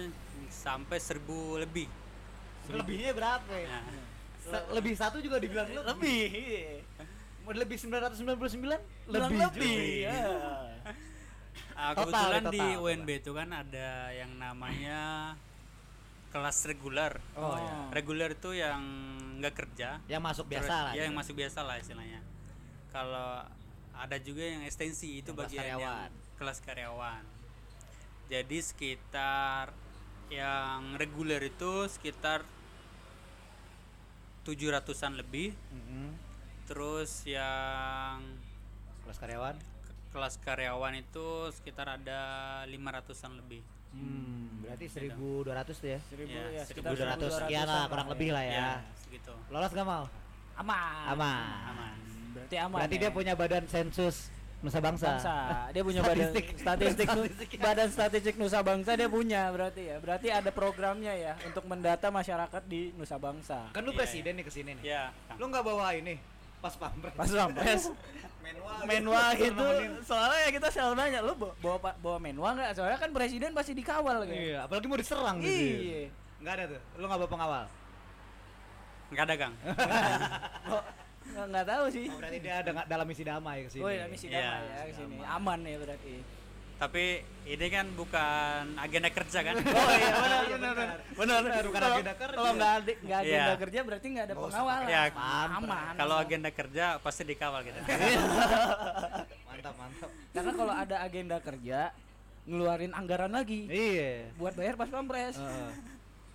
sampai 0.48 0.98
seribu 0.98 1.58
lebih. 1.58 1.88
Lebihnya 2.66 3.12
berapa 3.12 3.52
ya? 3.52 3.68
Nah, 3.68 3.84
Se- 4.40 4.68
lebih 4.72 4.96
satu 4.96 5.20
juga 5.20 5.36
dibilang 5.36 5.68
lebih. 5.68 5.84
Lebih. 5.84 6.24
Mau 7.44 7.52
Lebih 7.52 7.76
999? 7.76 8.56
Bilang 9.04 9.28
Lebih. 9.28 9.40
lebih. 9.42 9.80
juga. 10.00 10.08
ya. 10.08 10.24
Total, 11.74 11.92
kebetulan 11.98 12.44
total, 12.44 12.54
di 12.54 12.62
total. 12.64 12.84
UNB 12.86 13.10
itu 13.12 13.32
kan 13.34 13.50
ada 13.52 13.90
yang 14.14 14.32
namanya 14.38 15.00
kelas 16.34 16.58
reguler. 16.66 17.14
Oh, 17.36 17.54
iya. 17.54 17.94
Reguler 17.94 18.34
itu 18.34 18.50
yang 18.52 18.82
nggak 19.38 19.54
kerja. 19.54 20.02
Yang 20.08 20.22
masuk 20.24 20.46
Terus- 20.46 20.66
biasa 20.66 20.74
lah. 20.82 20.92
Ya 20.92 21.06
yang 21.06 21.14
gitu. 21.14 21.20
masuk 21.22 21.34
biasa 21.38 21.60
lah 21.62 21.76
istilahnya. 21.78 22.20
Kalau 22.90 23.46
ada 23.94 24.18
juga 24.18 24.42
yang 24.44 24.62
ekstensi 24.64 25.22
itu 25.22 25.30
Yang 25.30 25.38
kelas 25.38 25.46
bagian 25.48 25.62
karyawan. 25.64 25.82
yang 25.86 25.98
kelas 26.34 26.60
karyawan. 26.60 27.24
Jadi 28.26 28.58
sekitar 28.60 29.66
yang 30.28 30.98
reguler 30.98 31.38
itu 31.40 31.86
sekitar 31.88 32.42
700-an 34.44 35.16
lebih. 35.16 35.54
Mm-mm. 35.70 36.18
Terus 36.66 37.24
yang 37.24 38.20
Kelas 39.04 39.18
karyawan. 39.18 39.56
ke- 39.60 39.96
kelas 40.12 40.36
karyawan 40.40 40.94
itu 40.96 41.28
sekitar 41.54 41.88
ada 41.92 42.22
500-an 42.66 43.38
lebih. 43.38 43.62
Hmm, 43.94 44.53
berarti 44.74 44.86
1200 44.90 45.78
tuh 45.78 45.88
ya. 45.88 46.00
Seribu 46.10 46.34
Ya, 46.34 46.44
ya, 46.50 46.64
sekitar 46.66 46.90
1200 46.92 46.98
1200-an 46.98 47.40
sekian 47.40 47.66
lah, 47.66 47.84
kurang 47.88 48.08
lebih 48.10 48.30
lah 48.34 48.44
ya. 48.44 48.68
segitu. 49.00 49.34
Lolos 49.48 49.72
gak 49.72 49.86
mau? 49.86 50.04
Aman. 50.54 51.06
Aman. 51.14 51.42
Aman. 51.70 51.94
Berarti 52.34 52.56
aman. 52.58 52.78
Berarti 52.82 52.96
ya. 52.98 53.02
dia 53.02 53.12
punya 53.14 53.34
badan 53.34 53.66
sensus 53.66 54.16
Nusa 54.64 54.80
Bangsa. 54.80 55.20
Bangsa. 55.20 55.36
Dia 55.70 55.84
punya 55.84 56.02
Statistik. 56.02 56.46
badan 56.56 56.58
statistik, 56.64 57.08
Statistik. 57.12 57.50
badan 57.60 57.90
statistik 57.92 58.36
Nusa 58.40 58.60
Bangsa 58.64 58.96
dia 58.96 59.12
punya 59.12 59.52
berarti 59.52 59.92
ya. 59.92 59.98
Berarti 60.00 60.28
ada 60.32 60.50
programnya 60.50 61.12
ya 61.12 61.34
untuk 61.44 61.68
mendata 61.68 62.08
masyarakat 62.08 62.64
di 62.66 62.96
Nusa 62.96 63.20
Bangsa. 63.20 63.70
Kan 63.76 63.84
lu 63.84 63.92
Iya, 63.92 64.00
presiden 64.02 64.40
nih 64.40 64.46
ke 64.48 64.52
sini 64.56 64.72
nih. 64.80 64.84
Ya, 64.88 65.04
Kang. 65.28 65.38
Lu 65.38 65.52
nggak 65.52 65.64
bawa 65.68 65.92
ini 65.94 66.16
pas 66.64 66.74
pampres. 66.80 67.12
Pas 67.12 67.28
pampres 67.28 67.92
menwa 68.44 68.74
menwa 68.84 69.24
gitu, 69.40 69.64
gitu. 69.64 69.96
Soalnya 70.04 70.40
ya 70.44 70.50
kita 70.52 70.68
selalu 70.68 70.94
nanya, 71.00 71.20
lu 71.24 71.34
bawa 71.40 71.96
bawa, 71.96 72.18
menwa 72.20 72.50
nggak? 72.52 72.76
Soalnya 72.76 73.00
kan 73.00 73.10
presiden 73.16 73.56
pasti 73.56 73.72
dikawal 73.72 74.28
gitu. 74.28 74.36
Iya, 74.36 74.68
apalagi 74.68 74.86
mau 74.92 75.00
diserang 75.00 75.40
gitu. 75.40 75.48
Iya. 75.50 76.12
Enggak 76.44 76.54
ada 76.60 76.64
tuh. 76.76 76.82
Lu 77.00 77.06
nggak 77.08 77.20
bawa 77.24 77.32
pengawal. 77.32 77.64
Nggak 79.14 79.24
ada, 79.24 79.36
Kang. 79.40 79.54
Kok 80.70 80.84
nggak 81.24 81.46
nggak 81.50 81.66
tahu 81.66 81.86
sih. 81.88 82.06
Oh, 82.12 82.18
berarti 82.20 82.38
dia 82.44 82.54
ada 82.60 82.70
nggak 82.76 82.88
dalam 82.92 83.06
misi 83.08 83.24
damai 83.24 83.58
ke 83.64 83.70
sini. 83.72 83.84
Oh 83.88 83.90
iya 83.90 84.06
misi 84.12 84.28
Iya, 84.28 84.44
damai 84.44 84.68
ya 84.68 84.84
ke 84.84 84.94
sini. 85.00 85.16
Aman 85.24 85.60
ya 85.64 85.78
berarti. 85.80 86.16
Tapi 86.84 87.06
ini 87.46 87.68
kan 87.70 87.88
bukan 87.96 88.76
agenda 88.76 89.08
kerja 89.08 89.40
kan? 89.42 89.56
Oh 89.64 89.88
iya 89.90 90.10
benar 90.12 90.44
Iya, 90.44 90.52
benar 90.54 90.74
benar. 90.74 90.98
benar. 91.14 91.40
Benar, 91.40 91.64
bukan 91.64 91.80
Kalau- 91.80 91.96
agenda 91.96 92.14
kerja. 92.14 92.36
Kalau 92.36 92.52
nggak 92.54 92.72
ada 92.74 92.92
nggak 92.98 93.20
agenda 93.22 93.40
Iya. 93.48 93.56
kerja 93.58 93.80
berarti 93.82 94.08
nggak 94.10 94.26
ada 94.26 94.36
pengawalan. 94.36 94.88
Ya, 94.90 95.02
aman. 95.50 95.94
Kalau 95.96 96.16
agenda 96.18 96.50
kerja 96.52 96.86
pasti 97.00 97.24
dikawal 97.24 97.60
gitu. 97.64 97.80
Mantap, 99.48 99.74
mantap. 99.74 100.10
Karena 100.30 100.52
kalau 100.52 100.74
ada 100.74 100.96
agenda 101.00 101.38
kerja 101.40 101.80
ngeluarin 102.44 102.92
anggaran 102.92 103.32
lagi 103.32 103.64
Iya. 103.66 104.36
buat 104.36 104.52
bayar 104.54 104.76
pas 104.76 104.90
pampres. 104.90 105.40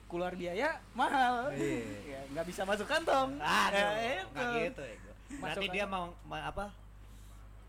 Keluar 0.09 0.33
biaya 0.33 0.81
mahal. 0.95 1.53
Iya. 1.53 1.85
Ya, 2.09 2.21
nggak 2.31 2.47
bisa 2.47 2.65
masuk 2.65 2.89
kantong. 2.89 3.37
Aduh, 3.37 3.77
Ya, 3.77 4.25
itu. 4.25 4.47
gitu 4.65 4.81
ya. 4.83 4.97
Berarti 5.37 5.67
dia 5.69 5.85
mau 5.85 6.17
ma- 6.25 6.49
apa? 6.49 6.73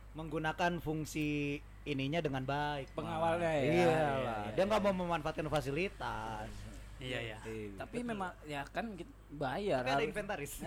Menggunakan 0.10 0.80
fungsi 0.80 1.60
ininya 1.90 2.20
dengan 2.20 2.44
baik. 2.44 2.94
Pengawalnya 2.94 3.50
ya. 3.52 3.62
Iya 3.62 3.74
Iya, 3.74 3.86
lah. 3.88 3.98
iya, 4.16 4.36
Dia 4.48 4.56
iya. 4.56 4.70
nggak 4.70 4.82
mau 4.82 4.94
memanfaatkan 4.96 5.48
fasilitas. 5.48 6.50
Iya 7.00 7.20
ya. 7.26 7.38
Tapi 7.76 7.98
memang 8.02 8.30
ya 8.44 8.62
kan 8.68 8.94
kita 8.94 9.08
bayar. 9.32 9.82
Tapi 9.82 9.92
ada 9.94 10.04
inventaris. 10.06 10.54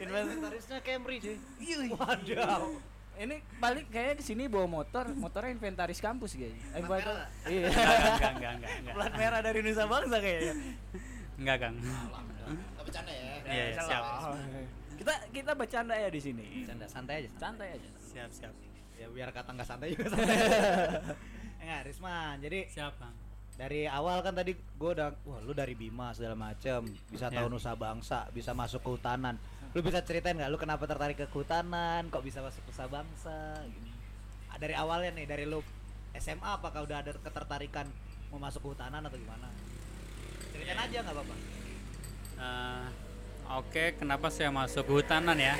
Inventarisnya 0.00 0.78
Camry 0.80 1.16
cuy. 1.20 1.36
Waduh. 1.90 2.80
Ini 3.20 3.36
balik 3.60 3.92
kayak 3.92 4.16
ke 4.16 4.24
sini 4.24 4.48
bawa 4.48 4.64
motor, 4.64 5.12
motornya 5.12 5.52
inventaris 5.52 6.00
kampus 6.00 6.32
kayaknya. 6.32 6.56
Eh, 6.72 6.80
Plat 6.80 6.88
motor- 6.88 7.20
merah. 7.20 7.28
Iya. 7.44 7.66
Enggak, 7.68 8.32
enggak, 8.32 8.32
enggak, 8.32 8.70
enggak. 8.80 8.94
Plat 8.96 9.12
merah 9.14 9.40
dari 9.44 9.58
Nusa 9.60 9.84
Bangsa 9.84 10.16
kayaknya. 10.18 10.54
Enggak, 11.36 11.56
Kang. 11.60 11.76
Enggak 11.76 12.80
bercanda 12.80 13.12
ya. 13.12 13.20
Iya, 13.44 13.64
iya, 13.68 13.82
siap. 13.82 14.04
Kita 15.00 15.14
kita 15.32 15.52
bercanda 15.54 15.96
ya 15.96 16.06
di 16.06 16.20
sini. 16.20 16.44
Bercanda 16.60 16.84
santai 16.84 17.24
aja. 17.24 17.30
Santai 17.34 17.68
aja. 17.72 17.88
Siap, 17.98 18.30
siap. 18.30 18.52
Ya 18.94 19.08
biar 19.08 19.32
kata 19.32 19.50
nggak 19.50 19.64
santai 19.66 19.96
juga 19.96 20.08
santai. 20.10 20.28
Enggak, 21.60 21.80
Risman. 21.86 22.36
Jadi 22.38 22.68
Siap, 22.68 22.94
Kang. 22.96 23.14
dari 23.52 23.84
awal 23.84 24.20
kan 24.20 24.32
tadi 24.32 24.52
gue 24.56 24.90
udah 24.90 25.12
wah 25.22 25.36
lu 25.38 25.52
dari 25.52 25.72
Bima 25.72 26.12
segala 26.12 26.32
macem 26.32 26.80
bisa 27.06 27.28
Ya. 27.28 27.36
tahu 27.36 27.48
Nusa 27.50 27.76
Bangsa 27.76 28.24
bisa 28.30 28.52
masuk 28.52 28.80
ke 28.80 28.88
hutanan 28.90 29.36
lu 29.70 29.84
bisa 29.84 30.00
ceritain 30.00 30.32
nggak 30.32 30.48
lu 30.48 30.56
kenapa 30.56 30.88
tertarik 30.88 31.12
ke 31.14 31.28
kehutanan 31.28 32.08
kok 32.08 32.24
bisa 32.24 32.40
masuk 32.40 32.64
Nusa 32.64 32.88
Bangsa 32.88 33.36
gini 33.62 33.92
Ah, 34.48 34.56
dari 34.56 34.72
awalnya 34.72 35.12
nih 35.12 35.28
dari 35.28 35.44
lu 35.44 35.60
SMA 36.14 36.56
apakah 36.56 36.82
udah 36.82 37.04
ada 37.04 37.12
ketertarikan 37.12 37.84
mau 38.28 38.40
masuk 38.40 38.64
ke 38.64 38.68
hutanan 38.72 39.04
atau 39.04 39.20
gimana 39.20 39.52
ceritain 40.50 40.80
aja 40.80 40.96
nggak 40.98 41.12
apa-apa 41.12 41.36
Eh, 42.40 42.84
Oke, 43.50 43.98
kenapa 43.98 44.30
saya 44.30 44.54
masuk 44.54 44.86
ke 44.86 44.92
hutanan 45.02 45.34
ya? 45.34 45.58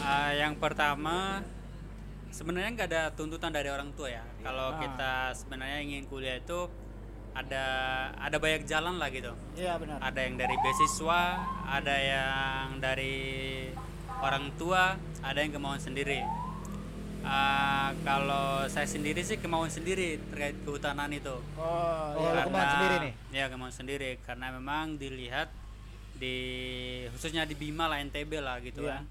Eh, 0.00 0.32
yang 0.40 0.56
pertama, 0.56 1.44
sebenarnya 2.32 2.72
nggak 2.72 2.88
ada 2.88 3.02
tuntutan 3.12 3.52
dari 3.52 3.68
orang 3.68 3.92
tua 3.92 4.08
ya. 4.08 4.24
Kalau 4.40 4.72
Ah. 4.72 4.80
kita 4.80 5.12
sebenarnya 5.36 5.84
ingin 5.84 6.08
kuliah 6.08 6.40
itu 6.40 6.72
ada 7.36 7.64
ada 8.16 8.36
banyak 8.40 8.64
jalan 8.64 8.96
lah 8.96 9.12
gitu. 9.12 9.32
Iya 9.52 9.76
benar. 9.76 10.00
Ada 10.00 10.20
yang 10.24 10.40
dari 10.40 10.56
beasiswa, 10.56 11.22
ada 11.68 11.96
yang 12.00 12.80
dari 12.80 13.16
orang 14.24 14.56
tua, 14.56 14.96
ada 15.20 15.36
yang 15.36 15.52
kemauan 15.52 15.80
sendiri. 15.80 16.24
Eh, 17.22 17.88
kalau 18.02 18.66
saya 18.66 18.88
sendiri 18.88 19.20
sih 19.20 19.36
kemauan 19.36 19.68
sendiri 19.68 20.16
terkait 20.32 20.56
kehutanan 20.64 21.12
itu. 21.12 21.36
Oh, 21.54 22.16
iya. 22.16 22.40
lu 22.40 22.48
kemauan 22.48 22.68
sendiri 22.72 22.96
nih? 23.04 23.12
Ya 23.30 23.44
kemauan 23.52 23.70
sendiri 23.70 24.16
karena 24.24 24.48
memang 24.50 24.96
dilihat 24.96 25.52
di 26.22 26.36
khususnya 27.10 27.42
di 27.42 27.58
Bima 27.58 27.90
lah 27.90 27.98
NTB 27.98 28.38
lah 28.38 28.62
gitu 28.62 28.86
Iya. 28.86 29.02
kan. 29.02 29.04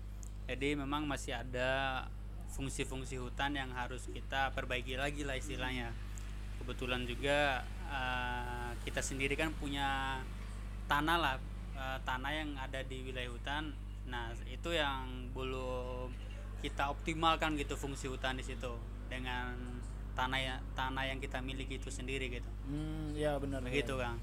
Jadi 0.47 0.79
memang 0.79 1.03
masih 1.03 1.35
ada 1.35 2.07
fungsi-fungsi 2.55 3.19
hutan 3.19 3.55
yang 3.55 3.71
harus 3.75 4.07
kita 4.07 4.55
perbaiki 4.55 4.95
lagi 4.95 5.27
lah 5.27 5.35
istilahnya. 5.35 5.91
Kebetulan 6.63 7.03
juga 7.03 7.67
eh, 7.91 8.69
kita 8.87 9.03
sendiri 9.03 9.35
kan 9.35 9.51
punya 9.59 10.19
tanah 10.87 11.17
lah 11.19 11.35
eh, 11.75 11.99
tanah 12.07 12.31
yang 12.31 12.55
ada 12.55 12.79
di 12.87 13.03
wilayah 13.03 13.31
hutan. 13.31 13.75
Nah 14.07 14.31
itu 14.47 14.71
yang 14.71 15.31
belum 15.35 16.11
kita 16.63 16.93
optimalkan 16.93 17.59
gitu 17.59 17.75
fungsi 17.75 18.07
hutan 18.07 18.39
di 18.39 18.45
situ 18.45 18.71
dengan 19.11 19.51
tanah 20.15 20.39
ya, 20.39 20.55
tanah 20.75 21.07
yang 21.07 21.19
kita 21.19 21.39
miliki 21.43 21.75
itu 21.79 21.91
sendiri 21.91 22.27
gitu. 22.31 22.47
Hmm, 22.67 23.11
iya 23.15 23.35
benar. 23.39 23.59
Begitu 23.63 23.95
iya. 23.99 24.11
Kang. 24.11 24.17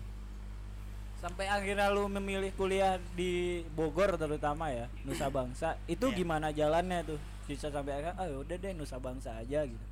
Sampai 1.19 1.51
akhirnya 1.51 1.91
lu 1.91 2.07
memilih 2.09 2.55
kuliah 2.55 2.95
di 3.13 3.61
Bogor 3.73 4.15
terutama 4.15 4.71
ya, 4.71 4.87
Nusa 5.03 5.27
Bangsa. 5.27 5.75
Itu 5.85 6.09
Iya. 6.09 6.17
gimana 6.17 6.49
jalannya 6.51 7.03
tuh? 7.05 7.19
Bisa 7.45 7.69
sampai 7.69 7.97
akhirnya, 7.97 8.15
ah 8.15 8.29
udah 8.31 8.57
deh 8.57 8.73
Nusa 8.73 8.97
Bangsa 8.97 9.35
aja 9.35 9.67
gitu. 9.67 9.87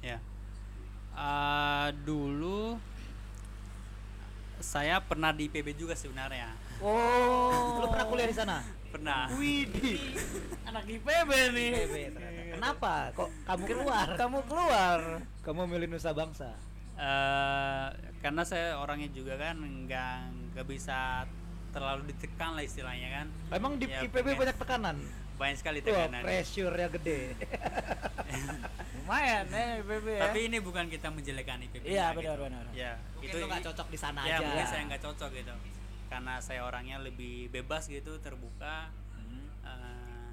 Ya. 0.00 0.22
Eh, 1.12 1.88
dulu 2.02 2.78
saya 4.58 5.02
pernah 5.02 5.30
di 5.30 5.46
PB 5.46 5.74
juga 5.74 5.92
sebenarnya. 5.92 6.54
Oh, 6.78 7.78
lu 7.78 7.86
pernah 7.88 8.06
kuliah 8.06 8.26
di 8.26 8.34
sana 8.34 8.58
Pernah. 8.88 9.30
Widih. 9.32 10.02
Anak 10.68 10.84
IPB 10.84 11.30
nih. 11.50 11.70
PB 11.76 11.94
ternyata. 12.12 12.50
kenapa 12.52 12.92
kok 13.12 13.30
kamu 13.42 13.62
keluar 13.64 14.06
Kamu 14.14 14.38
keluar. 14.44 14.98
kamu 15.40 15.60
milih 15.66 15.88
Nusa 15.88 16.12
Bangsa 16.12 16.52
Eh, 17.02 17.86
karena 18.22 18.42
saya 18.42 18.78
orangnya 18.78 19.10
juga 19.10 19.34
kan 19.34 19.58
nggak 19.58 20.14
nggak 20.54 20.66
bisa 20.68 21.26
terlalu 21.74 22.06
ditekan 22.06 22.54
lah 22.54 22.62
istilahnya 22.62 23.08
kan. 23.12 23.26
emang 23.50 23.74
di 23.74 23.90
Ya, 23.90 24.06
IPB 24.06 24.22
pengen- 24.22 24.38
banyak 24.38 24.56
tekanan 24.56 24.96
Banyak 25.34 25.56
sekali 25.58 25.78
Wah, 25.80 25.86
tekanan. 26.06 26.22
pressure-nya 26.22 26.88
gede 26.92 27.20
Lumayan 28.94 29.46
eh 29.50 29.82
IPB 29.82 30.06
ya. 30.06 30.22
Tapi 30.22 30.38
ini 30.46 30.58
bukan 30.60 30.86
kita 30.86 31.10
menjelekan 31.10 31.58
IPB. 31.60 31.82
Iya, 31.84 32.14
benar, 32.14 32.38
gitu. 32.38 32.44
benar. 32.46 32.64
Ya, 32.70 32.92
Mungkin 33.16 33.34
lu 33.34 33.46
nggak 33.46 33.64
cocok 33.66 33.88
di 33.88 33.98
sana 33.98 34.20
ya, 34.22 34.38
aja. 34.38 34.46
mungkin 34.46 34.66
saya 34.68 34.82
nggak 34.86 35.02
cocok 35.02 35.30
gitu. 35.34 35.54
Karena 36.06 36.34
saya 36.38 36.60
orangnya 36.62 36.96
lebih 36.98 37.50
bebas 37.50 37.88
gitu, 37.88 38.14
terbuka. 38.20 38.92
Hmm. 39.12 39.48
Eh, 39.64 40.30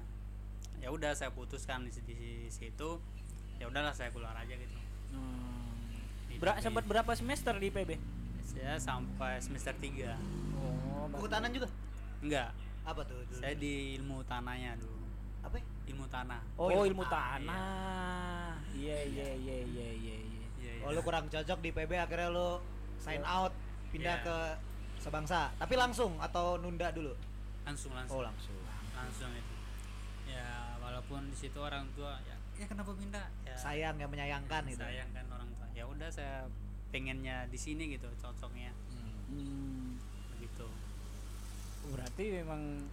ya 0.80 0.88
udah 0.88 1.10
saya 1.12 1.32
putuskan 1.32 1.82
di, 1.82 1.92
di 2.06 2.20
situ. 2.46 3.02
Ya 3.58 3.66
udahlah 3.66 3.90
saya 3.90 4.08
keluar 4.08 4.32
aja 4.32 4.54
gitu. 4.54 4.76
Hmm. 5.10 5.59
Ber- 6.40 6.56
sempat 6.58 6.84
berapa 6.84 7.12
semester 7.12 7.52
di 7.54 7.68
IPB? 7.68 8.00
Saya 8.42 8.74
sampai 8.76 9.36
semester 9.38 9.76
3 9.76 10.16
Oh, 10.56 11.06
kehutanan 11.12 11.50
juga 11.50 11.68
Enggak, 12.18 12.52
apa 12.82 13.00
tuh 13.02 13.20
dulu? 13.22 13.38
saya 13.38 13.54
di 13.54 13.72
ilmu 13.94 14.20
tanahnya 14.24 14.76
dulu. 14.76 14.96
apa 15.40 15.56
ya? 15.56 15.64
Ilmu 15.86 16.04
tanah. 16.06 16.40
Oh, 16.54 16.68
Oh, 16.68 16.84
ilmu 16.84 17.00
ilmu 17.00 17.04
tanah. 17.06 18.52
Iya, 18.70 18.98
iya, 19.06 19.28
iya, 19.34 19.58
iya, 19.64 19.88
iya, 19.96 20.16
iya. 20.18 20.38
Iya, 20.58 20.72
iya. 20.76 20.82
Oh 20.82 20.92
lu 20.92 21.00
kurang 21.00 21.26
cocok 21.26 21.58
di 21.58 21.70
PB 21.70 21.92
akhirnya 21.94 22.28
lu 22.28 22.60
sign 22.96 23.20
out 23.22 23.52
pindah 23.90 24.16
Iya. 24.16 24.24
ke 24.24 24.36
Sebangsa. 25.00 25.48
Tapi 25.56 25.74
langsung 25.74 26.16
atau 26.18 26.56
nunda 26.56 26.88
dulu? 26.90 27.16
langsung 27.62 27.92
langsung. 27.92 28.16
Oh 28.16 28.22
langsung. 28.22 28.56
langsung 28.92 29.30
itu. 29.30 29.54
Ya, 30.26 30.44
walaupun 30.78 31.24
di 31.26 31.36
situ 31.38 31.56
orang 31.56 31.88
tua 31.90 32.20
ya, 32.22 32.36
ya 32.54 32.66
kenapa 32.66 32.92
pindah? 32.92 33.24
Ya, 33.42 33.56
Sayang 33.56 33.96
yang 33.96 34.08
menyayangkan 34.08 34.62
itu. 34.66 34.76
sayang 34.76 35.08
kan 35.10 35.24
orang. 35.26 35.48
Ya 35.80 35.88
udah 35.88 36.12
saya 36.12 36.44
pengennya 36.92 37.48
di 37.48 37.56
sini 37.56 37.88
gitu, 37.90 38.04
cocoknya 38.18 38.68
Hmm, 39.30 39.96
begitu. 40.30 40.66
berarti 41.88 42.24
memang 42.36 42.84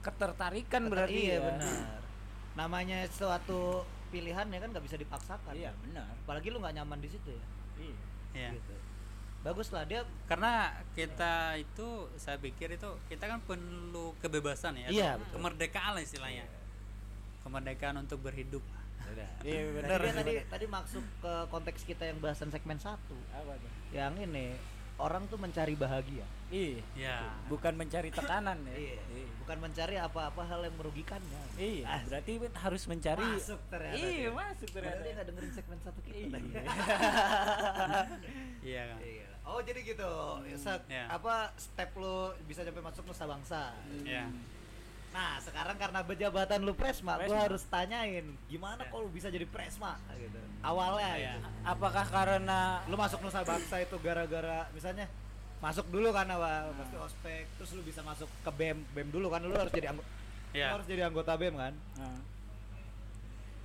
ketertarikan 0.00 0.86
Keter- 0.86 0.92
berarti 0.92 1.18
iya 1.18 1.34
ya. 1.34 1.40
benar. 1.42 1.98
Namanya 2.54 2.98
suatu 3.10 3.82
pilihan 4.08 4.46
ya 4.46 4.58
kan 4.62 4.68
nggak 4.70 4.86
bisa 4.86 4.94
dipaksakan. 4.94 5.50
Iya, 5.50 5.74
benar. 5.82 6.06
Apalagi 6.22 6.46
lu 6.48 6.62
nggak 6.62 6.76
nyaman 6.76 7.02
di 7.02 7.08
situ 7.10 7.34
ya. 7.34 7.44
Iya. 7.76 7.96
Ya. 8.36 8.50
Gitu. 8.54 8.74
Bagus 9.42 9.72
lah 9.72 9.82
dia. 9.82 10.06
Karena 10.26 10.70
kita 10.92 11.56
itu 11.56 11.86
saya 12.14 12.38
pikir 12.38 12.70
itu 12.70 12.86
kita 13.08 13.26
kan 13.26 13.42
perlu 13.42 14.14
kebebasan 14.20 14.78
ya, 14.78 14.88
Iya, 14.88 15.10
betul. 15.18 15.32
kemerdekaan 15.34 15.98
lah 15.98 16.02
istilahnya. 16.04 16.46
Kemerdekaan 17.42 17.96
untuk 17.98 18.22
berhidup. 18.22 18.62
Iya, 19.42 19.60
Nah, 19.62 19.72
benar. 19.78 19.98
dia 20.00 20.12
tadi 20.12 20.32
tadi 20.44 20.66
masuk 20.66 21.04
ke 21.18 21.32
konteks 21.48 21.80
kita 21.82 22.02
yang 22.04 22.18
bahasan 22.18 22.48
segmen 22.48 22.76
satu. 22.76 23.14
Apa 23.30 23.54
tuh? 23.54 23.70
Yang 23.90 24.14
ini 24.24 24.46
orang 24.96 25.24
tuh 25.26 25.36
mencari 25.36 25.74
bahagia. 25.74 26.24
Iya. 26.48 26.80
Ya. 26.94 27.18
Bukan 27.46 27.74
mencari 27.74 28.08
tekanan 28.08 28.58
ya. 28.64 28.74
Iya. 28.74 28.98
Bukan 29.38 29.58
mencari 29.60 29.94
apa-apa 29.96 30.42
hal 30.42 30.60
yang 30.62 30.74
merugikannya. 30.74 31.42
Iya, 31.54 31.84
Ah, 31.84 32.00
berarti 32.02 32.32
harus 32.56 32.82
mencari 32.84 33.22
Masuk 33.28 33.60
ternyata 33.68 34.00
Iya, 34.00 34.28
masuk 34.32 34.68
ternyata. 34.68 35.00
dia 35.00 35.12
nggak 35.14 35.26
dengerin 35.28 35.52
segmen 35.52 35.78
satu 35.80 36.00
kita 36.00 36.16
Iya. 36.16 36.28
tadi. 36.32 36.48
Iya 38.62 38.82
kan. 38.88 38.98
Iya. 39.06 39.26
Oh 39.46 39.62
jadi 39.62 39.80
gitu. 39.84 40.10
Se- 40.56 40.84
Iya. 40.88 41.04
Apa 41.08 41.34
step 41.54 41.94
lu 41.94 42.16
bisa 42.44 42.60
sampai 42.60 42.82
masuk 42.82 43.06
Nusa 43.06 43.24
Bangsa. 43.24 43.62
Iya. 44.02 44.26
Nah 45.10 45.38
sekarang 45.38 45.76
karena 45.76 46.00
berjabatan 46.00 46.60
lu 46.60 46.72
presma, 46.72 47.16
Presma. 47.16 47.28
gua 47.28 47.38
harus 47.42 47.62
tanyain 47.64 48.26
gimana 48.46 48.82
kok 48.82 48.98
lu 48.98 49.08
bisa 49.08 49.28
jadi 49.28 49.44
presma 49.44 49.96
gitu. 50.14 50.38
Awalnya 50.60 51.10
Iya. 51.14 51.32
gitu. 51.34 51.48
Apakah 51.62 52.04
karena 52.04 52.84
Lu 52.84 52.94
masuk 52.94 53.20
Nusa 53.20 53.40
Bangsa 53.40 53.76
itu 53.78 53.96
gara-gara 53.98 54.68
misalnya 54.70 55.06
masuk 55.56 55.88
dulu 55.88 56.12
kan 56.12 56.28
awal 56.28 56.68
pasti 56.74 56.96
ospek 56.96 57.48
terus 57.56 57.72
lu 57.72 57.80
bisa 57.80 58.00
masuk 58.00 58.28
ke 58.28 58.50
BEM 58.52 58.76
BEM 58.92 59.08
dulu 59.08 59.26
kan 59.26 59.40
lu 59.40 59.52
harus 59.52 59.72
jadi 59.72 59.88
anggota 59.88 60.08
Iya. 60.52 60.68
harus 60.70 60.84
jadi 60.84 61.02
anggota 61.04 61.32
BEM 61.34 61.54
kan 61.54 61.74
Nah, 61.96 62.18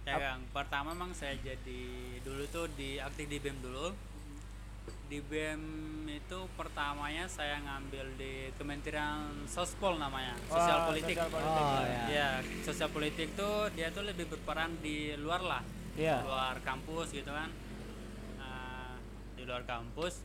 Ya 0.02 0.18
Kang, 0.18 0.42
pertama 0.50 0.98
memang 0.98 1.14
saya 1.14 1.38
jadi 1.38 1.82
dulu 2.20 2.42
tuh 2.48 2.66
di 2.74 2.98
aktif 2.98 3.28
di 3.28 3.38
BEM 3.38 3.62
dulu. 3.62 3.94
Di 5.12 5.20
BEM 5.20 5.60
itu 6.08 6.40
pertamanya 6.56 7.28
saya 7.28 7.60
ngambil 7.60 8.16
di 8.16 8.48
Kementerian 8.56 9.44
Sospol 9.44 10.00
namanya, 10.00 10.40
sosial 10.48 10.80
Wah, 10.80 10.88
politik. 10.88 11.16
sosial 11.20 11.28
politik. 11.28 11.64
Oh 11.68 11.84
ya. 11.84 12.04
Ya, 12.08 12.30
sosial 12.64 12.90
politik 12.96 13.28
tuh 13.36 13.68
dia 13.76 13.92
tuh 13.92 14.08
lebih 14.08 14.32
berperan 14.32 14.80
di 14.80 15.12
luar 15.20 15.44
lah, 15.44 15.64
Iya. 16.00 16.24
luar 16.24 16.64
kampus 16.64 17.12
gitu 17.12 17.28
kan. 17.28 17.52
Nah, 18.40 18.96
di 19.36 19.44
luar 19.44 19.68
kampus. 19.68 20.24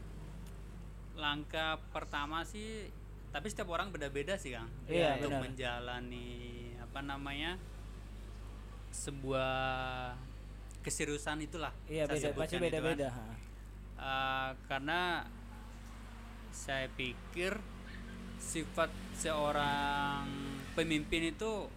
Langkah 1.19 1.83
pertama 1.91 2.47
sih, 2.47 2.87
tapi 3.35 3.51
setiap 3.51 3.67
orang 3.75 3.91
beda-beda 3.91 4.39
sih 4.39 4.55
kang. 4.55 4.71
Iya, 4.87 5.19
untuk 5.19 5.35
benar. 5.35 5.43
menjalani 5.51 6.31
apa 6.79 7.01
namanya 7.03 7.59
sebuah 8.95 10.15
keseriusan 10.87 11.43
itulah. 11.43 11.75
Iya 11.91 12.07
saya 12.07 12.31
beda 12.31 12.47
kan. 12.47 12.63
beda-beda. 12.63 13.11
Uh, 13.97 14.53
karena 14.67 15.25
saya 16.53 16.89
pikir 16.93 17.57
sifat 18.37 18.89
seorang 19.15 20.29
pemimpin 20.73 21.33
itu 21.33 21.69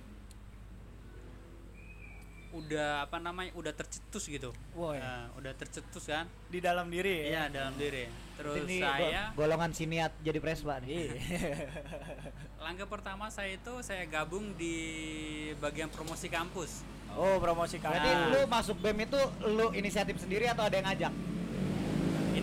udah 2.49 3.05
apa 3.05 3.21
namanya 3.21 3.53
udah 3.53 3.69
tercetus 3.71 4.25
gitu 4.25 4.49
ya. 4.73 4.97
Uh, 4.97 5.25
udah 5.37 5.53
tercetus 5.53 6.01
kan 6.03 6.25
Di 6.49 6.57
dalam 6.57 6.89
diri 6.89 7.29
iya 7.29 7.45
ya. 7.45 7.61
dalam 7.61 7.77
diri 7.77 8.09
terus 8.35 8.65
Ini 8.65 8.77
saya 8.81 9.21
go- 9.31 9.45
golongan 9.45 9.69
siniat 9.69 10.11
jadi 10.19 10.39
presma 10.41 10.81
nih. 10.81 10.89
Iya. 10.89 11.07
langkah 12.65 12.89
pertama 12.89 13.29
saya 13.29 13.53
itu 13.53 13.73
saya 13.79 14.01
gabung 14.03 14.57
di 14.57 14.75
bagian 15.57 15.87
promosi 15.87 16.25
kampus 16.27 16.81
Oh, 17.09 17.37
promosi 17.37 17.77
kampus. 17.77 18.05
lu 18.29 18.45
masuk 18.45 18.77
BEM 18.79 19.01
itu 19.03 19.17
lu 19.49 19.73
inisiatif 19.73 20.17
sendiri 20.17 20.45
atau 20.45 20.61
ada 20.61 20.73
yang 20.73 20.85
ngajak? 20.85 21.13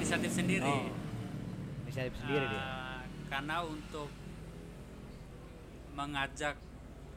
Inisiatif 0.06 0.32
sendiri 0.32 0.62
Oh, 0.64 0.86
Inisiatif 1.82 2.14
sendiri 2.16 2.46
dia. 2.46 2.62
Uh, 2.62 3.02
karena 3.26 3.56
untuk 3.60 4.06
mengajak 5.92 6.54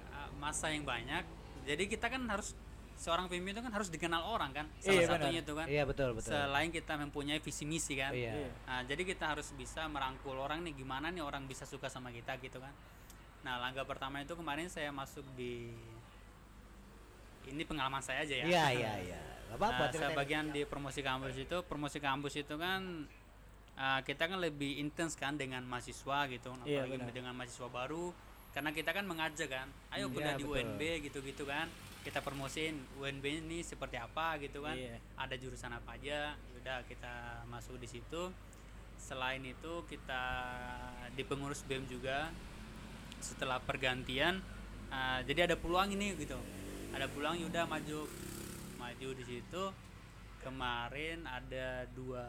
uh, 0.09 0.29
masa 0.37 0.73
yang 0.73 0.81
banyak 0.81 1.21
jadi 1.63 1.83
kita 1.85 2.09
kan 2.09 2.25
harus 2.25 2.57
seorang 2.97 3.29
pemimpin 3.29 3.53
itu 3.53 3.61
kan 3.61 3.71
harus 3.71 3.87
dikenal 3.87 4.25
orang 4.25 4.51
kan 4.51 4.65
salah 4.75 4.89
Iya, 4.91 5.05
benar. 5.05 5.13
satunya 5.21 5.39
itu 5.39 5.53
kan 5.53 5.65
Iya 5.69 5.83
betul 5.85 6.09
betul. 6.17 6.31
selain 6.33 6.69
kita 6.69 6.93
mempunyai 6.97 7.39
visi 7.39 7.63
misi 7.63 7.93
kan 7.93 8.09
Iya. 8.11 8.33
Iya. 8.33 8.49
nah, 8.65 8.81
jadi 8.83 9.01
kita 9.05 9.25
harus 9.29 9.53
bisa 9.53 9.85
merangkul 9.85 10.33
orang 10.33 10.65
nih 10.65 10.73
gimana 10.73 11.07
nih 11.07 11.21
orang 11.21 11.45
bisa 11.45 11.63
suka 11.63 11.87
sama 11.87 12.09
kita 12.09 12.41
gitu 12.41 12.57
kan 12.57 12.73
nah 13.39 13.55
langkah 13.55 13.85
pertama 13.85 14.19
itu 14.19 14.33
kemarin 14.33 14.65
saya 14.67 14.89
masuk 14.89 15.23
di 15.31 15.71
ini 17.45 17.63
pengalaman 17.63 18.01
saya 18.01 18.25
aja 18.25 18.35
ya 18.35 18.45
Iya 18.45 18.65
iya 18.73 18.93
iya. 19.05 19.19
Gak 19.49 19.57
apa-apa. 19.57 19.83
Nah, 19.83 19.89
saya 19.89 20.01
ceritain. 20.13 20.19
bagian 20.21 20.45
di 20.53 20.61
promosi 20.69 21.01
kampus 21.01 21.35
itu, 21.35 21.57
promosi 21.65 21.97
kampus 21.97 22.33
itu 22.37 22.55
kan 22.55 22.81
uh, 23.79 23.99
kita 24.05 24.29
kan 24.29 24.37
lebih 24.37 24.77
intens 24.77 25.17
kan 25.17 25.33
dengan 25.35 25.65
mahasiswa 25.65 26.29
gitu, 26.29 26.53
Iya, 26.67 26.85
apalagi 26.85 27.13
dengan 27.15 27.33
mahasiswa 27.33 27.65
baru, 27.65 28.13
karena 28.53 28.69
kita 28.75 28.91
kan 28.93 29.05
mengajak 29.09 29.49
kan, 29.49 29.67
ayo 29.95 30.05
Hmm, 30.07 30.13
kuliah 30.13 30.33
iya, 30.35 30.39
di 30.39 30.45
betul. 30.45 30.55
UNB 30.61 30.81
gitu-gitu 31.09 31.43
kan, 31.49 31.65
kita 32.05 32.19
promosiin 32.21 32.75
UNB 33.01 33.25
ini 33.25 33.59
seperti 33.65 33.97
apa 33.97 34.37
gitu 34.37 34.61
kan, 34.61 34.77
Iya. 34.77 35.01
ada 35.17 35.35
jurusan 35.39 35.73
apa 35.73 35.97
aja, 35.97 36.37
udah 36.61 36.85
kita 36.85 37.43
masuk 37.49 37.81
di 37.81 37.87
situ. 37.89 38.29
Selain 38.99 39.39
itu 39.41 39.73
kita 39.87 40.23
di 41.15 41.23
pengurus 41.23 41.63
BEM 41.63 41.87
juga 41.87 42.29
setelah 43.23 43.57
pergantian, 43.63 44.43
uh, 44.91 45.19
jadi 45.23 45.47
ada 45.49 45.55
peluang 45.55 45.95
ini 45.95 46.13
gitu, 46.19 46.37
ada 46.91 47.07
peluang 47.07 47.39
udah 47.47 47.63
maju 47.63 48.05
maju 48.89 49.07
di 49.13 49.23
situ 49.23 49.63
kemarin 50.41 51.21
ada 51.23 51.85
dua 51.93 52.25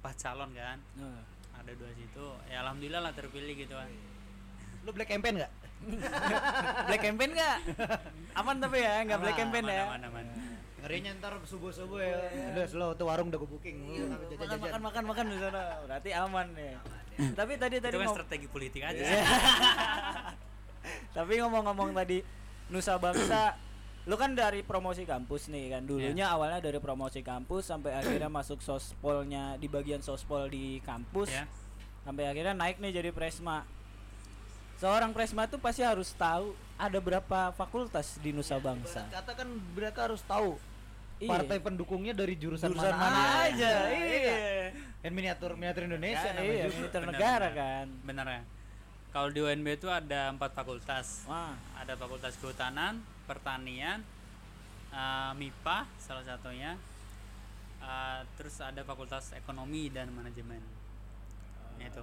pas 0.00 0.16
calon 0.16 0.48
kan 0.50 0.80
Nah. 0.96 1.20
ada 1.54 1.72
dua 1.76 1.92
situ 1.92 2.24
ya 2.48 2.64
alhamdulillah 2.64 3.04
lah 3.04 3.12
terpilih 3.12 3.52
gitu 3.54 3.76
kan 3.76 3.92
Lu 4.80 4.96
black 4.96 5.10
campaign 5.10 5.36
nggak? 5.36 5.52
Black 6.88 7.02
campaign 7.02 7.30
nggak? 7.36 7.58
Aman 8.32 8.56
tapi 8.56 8.80
ya, 8.80 9.04
nggak 9.04 9.20
black 9.20 9.36
Aman, 9.36 9.42
campaign 9.44 9.64
aman, 9.66 9.74
ya. 9.74 9.84
aman, 9.84 10.00
aman. 10.08 10.26
Ngerinya 10.80 11.10
ntar 11.18 11.34
subuh 11.44 11.68
subuh 11.68 12.00
ya. 12.00 12.16
Udah 12.54 12.64
slow 12.64 12.90
tuh 12.94 13.04
warung 13.04 13.28
udah 13.28 13.36
gue 13.36 13.50
booking. 13.50 13.76
Lu 13.84 14.06
Makan 14.08 14.26
jajan-jajan. 14.32 14.58
makan 14.64 14.80
makan 14.80 15.04
makan 15.04 15.24
di 15.28 15.36
sana. 15.36 15.62
Berarti 15.84 16.10
aman 16.16 16.46
ya. 16.56 16.78
Tapi 17.36 17.52
tadi 17.58 17.76
tadi 17.78 17.94
itu 17.94 18.00
kan 18.00 18.08
strategi 18.08 18.46
politik 18.48 18.80
aja 18.80 18.96
Iya. 18.96 19.22
Tapi 21.18 21.32
ngomong-ngomong 21.36 21.90
tadi 21.92 22.22
Nusa 22.70 22.96
Bangsa 22.96 23.58
lu 24.08 24.16
kan 24.16 24.32
dari 24.32 24.64
promosi 24.64 25.04
kampus 25.04 25.52
nih 25.52 25.76
kan. 25.76 25.82
Dulunya 25.84 26.32
awalnya 26.32 26.64
dari 26.64 26.80
promosi 26.80 27.20
kampus 27.20 27.68
sampai 27.68 27.92
akhirnya 27.92 28.32
masuk 28.40 28.64
sospolnya 28.64 29.60
di 29.60 29.68
bagian 29.68 30.00
sospol 30.00 30.48
di 30.48 30.80
kampus. 30.80 31.28
Ya 31.28 31.44
sampai 32.08 32.24
akhirnya 32.24 32.56
naik 32.56 32.80
nih 32.80 33.04
jadi 33.04 33.10
presma. 33.12 33.68
Seorang 34.80 35.12
presma 35.12 35.44
tuh 35.44 35.60
pasti 35.60 35.84
harus 35.84 36.08
tahu 36.16 36.56
ada 36.80 36.96
berapa 37.04 37.52
fakultas 37.52 38.16
di 38.24 38.32
Nusa 38.32 38.56
Bangsa. 38.56 39.04
Kata 39.12 39.36
kan 39.36 39.48
mereka 39.76 40.08
harus 40.08 40.24
tahu 40.24 40.56
Iya. 41.18 41.34
partai 41.34 41.58
pendukungnya 41.58 42.14
dari 42.14 42.38
jurusan, 42.38 42.70
jurusan 42.70 42.94
mana, 42.94 43.10
mana 43.10 43.50
aja. 43.50 43.90
Iya. 43.90 44.06
iya. 44.22 44.38
Dan 45.02 45.18
miniatur 45.18 45.58
miniatur 45.58 45.90
Indonesia 45.90 46.30
Ya, 46.30 46.32
namanya 46.32 46.54
iya, 46.54 46.66
juga. 46.70 46.76
militer 46.78 47.02
Benar, 47.02 47.10
negara 47.12 47.48
kan. 47.52 47.86
Benar 48.06 48.26
ya. 48.30 48.42
Kalau 49.10 49.28
di 49.34 49.40
UNB 49.42 49.66
itu 49.82 49.88
ada 49.90 50.20
empat 50.30 50.50
fakultas. 50.54 51.26
Wah. 51.26 51.58
Ada 51.74 51.98
fakultas 51.98 52.38
kehutanan 52.38 53.02
pertanian 53.28 54.00
uh, 54.90 55.36
MIPA 55.36 55.84
salah 56.00 56.24
satunya. 56.24 56.80
Uh, 57.78 58.26
terus 58.34 58.58
ada 58.58 58.82
fakultas 58.82 59.30
ekonomi 59.36 59.92
dan 59.92 60.10
manajemen. 60.10 60.58
Itu. 61.78 62.02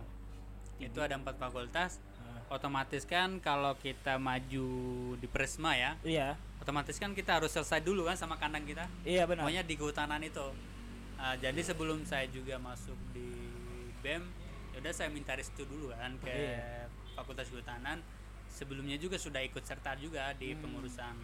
itu 0.79 0.99
ada 0.99 1.19
empat 1.19 1.35
fakultas. 1.35 1.99
Otomatis 2.47 3.03
kan 3.03 3.41
kalau 3.41 3.73
kita 3.79 4.21
maju 4.21 4.67
di 5.17 5.27
Presma 5.27 5.73
ya 5.73 5.97
iya. 6.05 6.37
otomatis 6.61 6.93
kan 7.01 7.15
kita 7.15 7.41
harus 7.41 7.49
selesai 7.49 7.81
dulu 7.81 8.05
kan 8.05 8.15
sama 8.15 8.37
kandang 8.37 8.63
kita. 8.67 8.85
Iya 9.03 9.25
benar. 9.25 9.47
Pokoknya 9.47 9.63
di 9.65 9.75
kehutanan 9.75 10.21
itu. 10.23 10.47
Uh, 11.15 11.35
jadi 11.39 11.57
sebelum 11.63 12.03
saya 12.03 12.27
juga 12.27 12.59
masuk 12.59 12.95
di 13.15 13.27
BEM 14.03 14.23
ya 14.75 14.83
udah 14.83 14.93
saya 14.93 15.07
minta 15.07 15.31
restu 15.31 15.63
dulu 15.63 15.95
kan 15.95 16.11
ke 16.19 16.27
Iya. 16.27 16.91
Fakultas 17.15 17.47
Kehutanan 17.47 18.03
sebelumnya 18.55 18.95
juga 18.95 19.19
sudah 19.19 19.43
ikut 19.43 19.61
serta 19.61 19.99
juga 19.99 20.31
di 20.33 20.55
Hmm. 20.55 20.63
pengurusan 20.63 21.15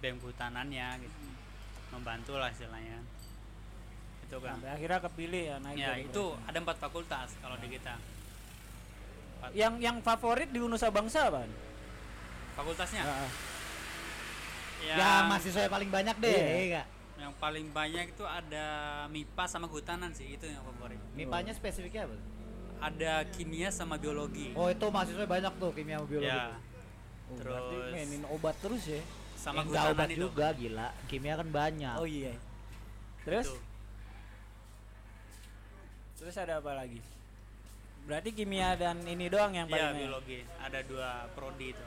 BEM 0.00 0.16
kehutanannya 0.18 0.88
gitu. 0.98 1.20
Membantu 1.92 2.32
lah 2.34 2.48
istilahnya. 2.48 2.98
Itu 4.24 4.40
kan. 4.40 4.56
Sampai 4.56 4.72
akhirnya 4.72 4.98
kepilih 5.02 5.42
ya 5.44 5.56
naik 5.60 5.76
ya 5.76 5.92
itu 6.00 6.24
ada 6.42 6.56
empat 6.56 6.76
fakultas 6.80 7.28
kalau 7.38 7.60
di 7.60 7.68
kita. 7.68 7.94
Yang 9.52 9.74
yang 9.78 9.96
favorit 10.00 10.48
di 10.48 10.58
Nusa 10.58 10.88
Bangsa 10.88 11.28
apa? 11.28 11.44
fakultasnya? 12.52 13.02
Ya, 14.82 14.94
Ya 14.94 15.10
mahasiswa 15.24 15.62
yang 15.62 15.72
paling 15.72 15.88
banyak 15.88 16.16
deh, 16.18 16.34
Iya. 16.34 16.58
iya 16.66 16.82
yang 17.16 17.32
paling 17.38 17.70
banyak 17.70 18.10
itu 18.10 18.24
ada 18.26 18.66
MIPA 19.06 19.44
sama 19.46 19.70
kehutanan 19.70 20.10
sih 20.10 20.34
itu 20.34 20.42
yang 20.42 20.58
favorit. 20.60 20.98
MIPA-nya 21.14 21.54
spesifiknya 21.54 22.04
apa? 22.04 22.16
Ada 22.82 23.22
kimia 23.30 23.70
sama 23.70 23.94
biologi 23.94 24.50
Oh 24.52 24.66
itu 24.66 24.82
mahasiswa 24.84 25.22
banyak 25.22 25.52
tuh 25.56 25.70
kimia 25.70 25.96
sama 25.96 26.08
biologi. 26.08 26.28
ya 26.28 26.50
Oh, 27.24 27.38
Terus- 27.38 27.88
mainin 27.88 28.22
obat 28.28 28.52
terus 28.58 28.82
ya. 28.84 29.00
sama 29.38 29.64
kehutanan 29.64 29.94
obat 29.94 30.08
itu 30.10 30.20
juga 30.20 30.52
gila. 30.52 30.88
Kimia 31.06 31.34
kan 31.34 31.48
banyak. 31.48 31.94
Oh 31.96 32.04
iya. 32.04 32.36
Terus 33.24 33.48
Tuh. 33.48 33.60
terus 36.18 36.36
ada 36.36 36.58
apa 36.58 36.72
lagi? 36.72 37.00
Berarti 38.02 38.30
kimia 38.32 38.74
dan 38.74 38.98
ini 39.02 39.26
doang 39.26 39.50
yang 39.52 39.64
Iya 39.64 39.74
paling 39.88 39.96
biologi 39.96 40.38
ada 40.58 40.82
dua 40.82 41.10
prodi 41.32 41.70
itu 41.70 41.86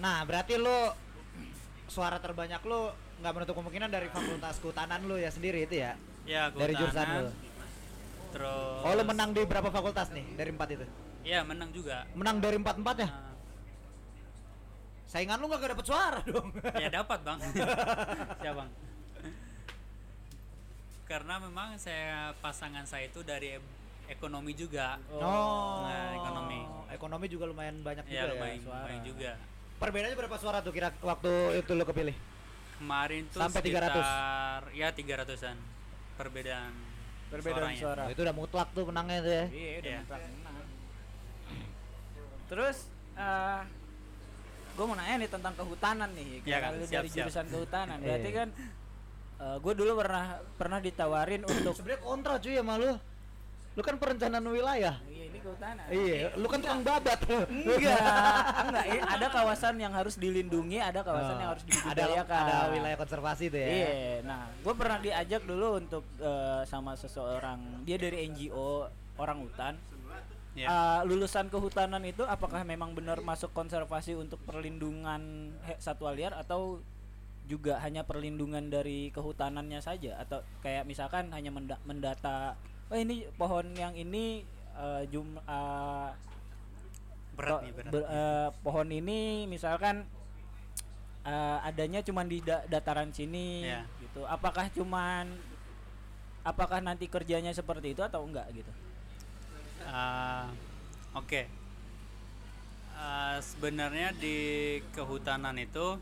Nah 0.00 0.24
berarti 0.24 0.56
lu 0.56 0.78
suara 1.86 2.16
terbanyak 2.16 2.64
lu 2.64 2.88
nggak 3.20 3.32
menutup 3.32 3.54
kemungkinan 3.54 3.88
dari 3.88 4.08
fakultas 4.08 4.56
kehutanan 4.58 5.04
lu 5.04 5.14
ya 5.14 5.28
sendiri 5.28 5.62
itu 5.62 5.76
ya? 5.76 5.92
ya 6.24 6.48
Dari 6.48 6.72
jurusan 6.72 7.06
lu. 7.06 7.28
Terus 8.30 8.80
Oh 8.80 8.92
lu 8.92 9.02
menang 9.02 9.30
di 9.30 9.42
berapa 9.42 9.68
fakultas 9.68 10.08
nih 10.08 10.24
dari 10.34 10.50
empat 10.50 10.68
itu? 10.70 10.86
Iya 11.20 11.42
menang 11.42 11.70
juga 11.70 12.06
Menang 12.12 12.38
dari 12.38 12.56
empat 12.56 12.76
empatnya? 12.76 13.08
Nah, 13.08 13.28
Saingan 15.04 15.36
lu 15.36 15.46
nggak 15.46 15.74
dapet 15.74 15.84
suara 15.84 16.22
dong. 16.22 16.54
ya 16.74 16.88
dapat 16.88 17.18
bang 17.20 17.38
ya 18.46 18.52
bang 18.52 18.70
karena 21.04 21.34
memang 21.40 21.74
saya 21.74 22.30
pasangan 22.38 22.86
saya 22.86 23.04
itu 23.04 23.20
dari 23.20 23.58
e- 23.58 23.68
ekonomi 24.08 24.54
juga 24.54 24.94
Oh, 25.10 25.82
Nah, 25.82 26.14
ekonomi. 26.14 26.60
Ekonomi 26.88 27.26
juga 27.26 27.44
lumayan 27.44 27.78
banyak 27.80 28.06
ya 28.06 28.22
juga 28.22 28.26
lumayan, 28.32 28.54
ya. 28.54 28.62
suara. 28.62 28.82
lumayan 28.84 29.02
juga 29.04 29.30
Perbedaannya 29.76 30.14
berapa 30.14 30.36
suara 30.36 30.58
tuh 30.60 30.70
kira 30.70 30.92
waktu 31.00 31.32
itu 31.58 31.72
lu 31.72 31.82
kepilih? 31.84 32.14
kemarin 32.76 33.26
tuh 33.28 33.40
Sampai 33.40 33.60
300? 33.60 33.92
sekitar 33.92 34.60
ya 34.72 34.88
300an 34.88 35.56
perbedaan 36.14 36.72
Perbedaan 37.30 37.70
suaranya. 37.70 37.78
suara. 37.78 38.02
Oh, 38.02 38.10
itu 38.10 38.20
udah 38.20 38.34
mutlak 38.34 38.68
tuh 38.70 38.84
menangnya 38.84 39.18
tuh 39.20 39.32
ya. 39.32 39.44
Iya, 39.46 39.70
udah 39.78 39.86
Iya. 39.86 39.98
mutlak 40.00 40.20
menang. 40.28 40.56
Terus 42.46 42.76
eh 43.14 43.60
gue 44.70 44.84
mau 44.84 44.96
nanya 44.96 45.16
nih 45.18 45.30
tentang 45.30 45.54
kehutanan 45.54 46.08
nih. 46.12 46.28
Iya, 46.42 46.56
lu 46.72 46.82
Siap, 46.82 46.94
dari 46.96 47.08
siap. 47.08 47.18
jurusan 47.26 47.46
kehutanan. 47.48 47.98
Berarti 48.04 48.28
Iya. 48.28 48.36
kan 48.36 48.48
gue 49.56 49.74
dulu 49.74 49.92
pernah 49.96 50.24
pernah 50.54 50.78
ditawarin 50.78 51.42
untuk 51.48 51.72
Sebenarnya 51.72 52.00
kontra 52.00 52.34
cuy 52.36 52.54
sama 52.54 52.74
lu. 52.76 52.92
Lu 53.72 53.82
kan 53.82 53.96
perencanaan 53.96 54.44
wilayah. 54.44 54.98
Iya, 55.40 55.46
kehutanan. 55.46 55.84
Iya, 55.88 56.18
lu 56.36 56.46
kan 56.46 56.58
tukang 56.60 56.82
babat. 56.82 57.18
Enggak, 57.24 57.80
enggak. 58.66 58.84
Ini 58.86 59.00
ada 59.00 59.26
kawasan 59.30 59.74
yang 59.76 59.92
harus 59.92 60.14
dilindungi, 60.14 60.78
ada 60.78 61.00
kawasan 61.00 61.32
Oh. 61.32 61.40
yang 61.40 61.50
harus 61.50 61.64
ada 61.64 61.72
dibudidayakan. 61.72 62.42
ada 62.44 62.56
wilayah 62.70 62.98
konservasi 62.98 63.44
tuh 63.48 63.58
ya. 63.58 63.68
Iya, 63.68 63.88
nah, 64.22 64.44
gue 64.52 64.74
pernah 64.74 64.98
diajak 64.98 65.42
dulu 65.42 65.68
untuk 65.78 66.04
eh, 66.18 66.62
sama 66.64 66.92
seseorang, 66.94 67.58
dia 67.82 67.96
dari 67.96 68.26
NGO 68.26 68.84
orang 69.16 69.38
hutan. 69.40 69.74
Ya. 70.52 70.66
Eh, 70.66 71.00
lulusan 71.06 71.46
kehutanan 71.46 72.02
itu 72.02 72.20
apakah 72.22 72.60
memang 72.60 72.92
benar 72.92 73.18
masuk 73.20 73.48
konservasi 73.50 74.12
untuk 74.12 74.42
perlindungan 74.42 75.54
satwa 75.78 76.10
liar 76.10 76.34
atau 76.34 76.82
juga 77.46 77.78
hanya 77.80 78.02
perlindungan 78.02 78.66
dari 78.66 79.10
kehutanannya 79.10 79.78
saja 79.78 80.14
atau 80.18 80.38
kayak 80.60 80.86
misalkan 80.86 81.34
hanya 81.34 81.50
menda- 81.50 81.82
mendata 81.82 82.54
oh 82.86 82.94
ini 82.94 83.26
pohon 83.34 83.74
yang 83.74 83.90
ini 83.92 84.46
eh, 84.80 85.02
jum 85.08 85.28
eh, 85.36 86.08
berat 87.36 87.60
nih 87.62 87.72
berat 87.72 87.92
ber- 87.92 88.08
eh, 88.10 88.48
pohon 88.60 88.88
ini 88.90 89.20
misalkan 89.46 90.04
eh, 91.22 91.58
adanya 91.62 92.00
cuman 92.00 92.26
di 92.26 92.40
da- 92.40 92.64
dataran 92.66 93.12
sini 93.12 93.64
Ya. 93.64 93.84
gitu 94.00 94.24
apakah 94.26 94.72
cuman 94.72 95.28
apakah 96.40 96.80
nanti 96.80 97.04
kerjanya 97.06 97.52
seperti 97.52 97.92
itu 97.92 98.00
atau 98.00 98.24
enggak 98.24 98.48
gitu 98.50 98.72
Ah, 99.82 100.46
Oke. 101.16 101.48
Ah, 102.94 103.40
sebenarnya 103.40 104.12
di 104.12 104.36
kehutanan 104.92 105.56
itu 105.56 105.96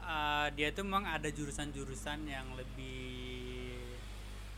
ah, 0.00 0.48
dia 0.56 0.72
tuh 0.72 0.82
memang 0.82 1.04
ada 1.04 1.28
jurusan-jurusan 1.28 2.24
yang 2.24 2.48
lebih 2.56 3.05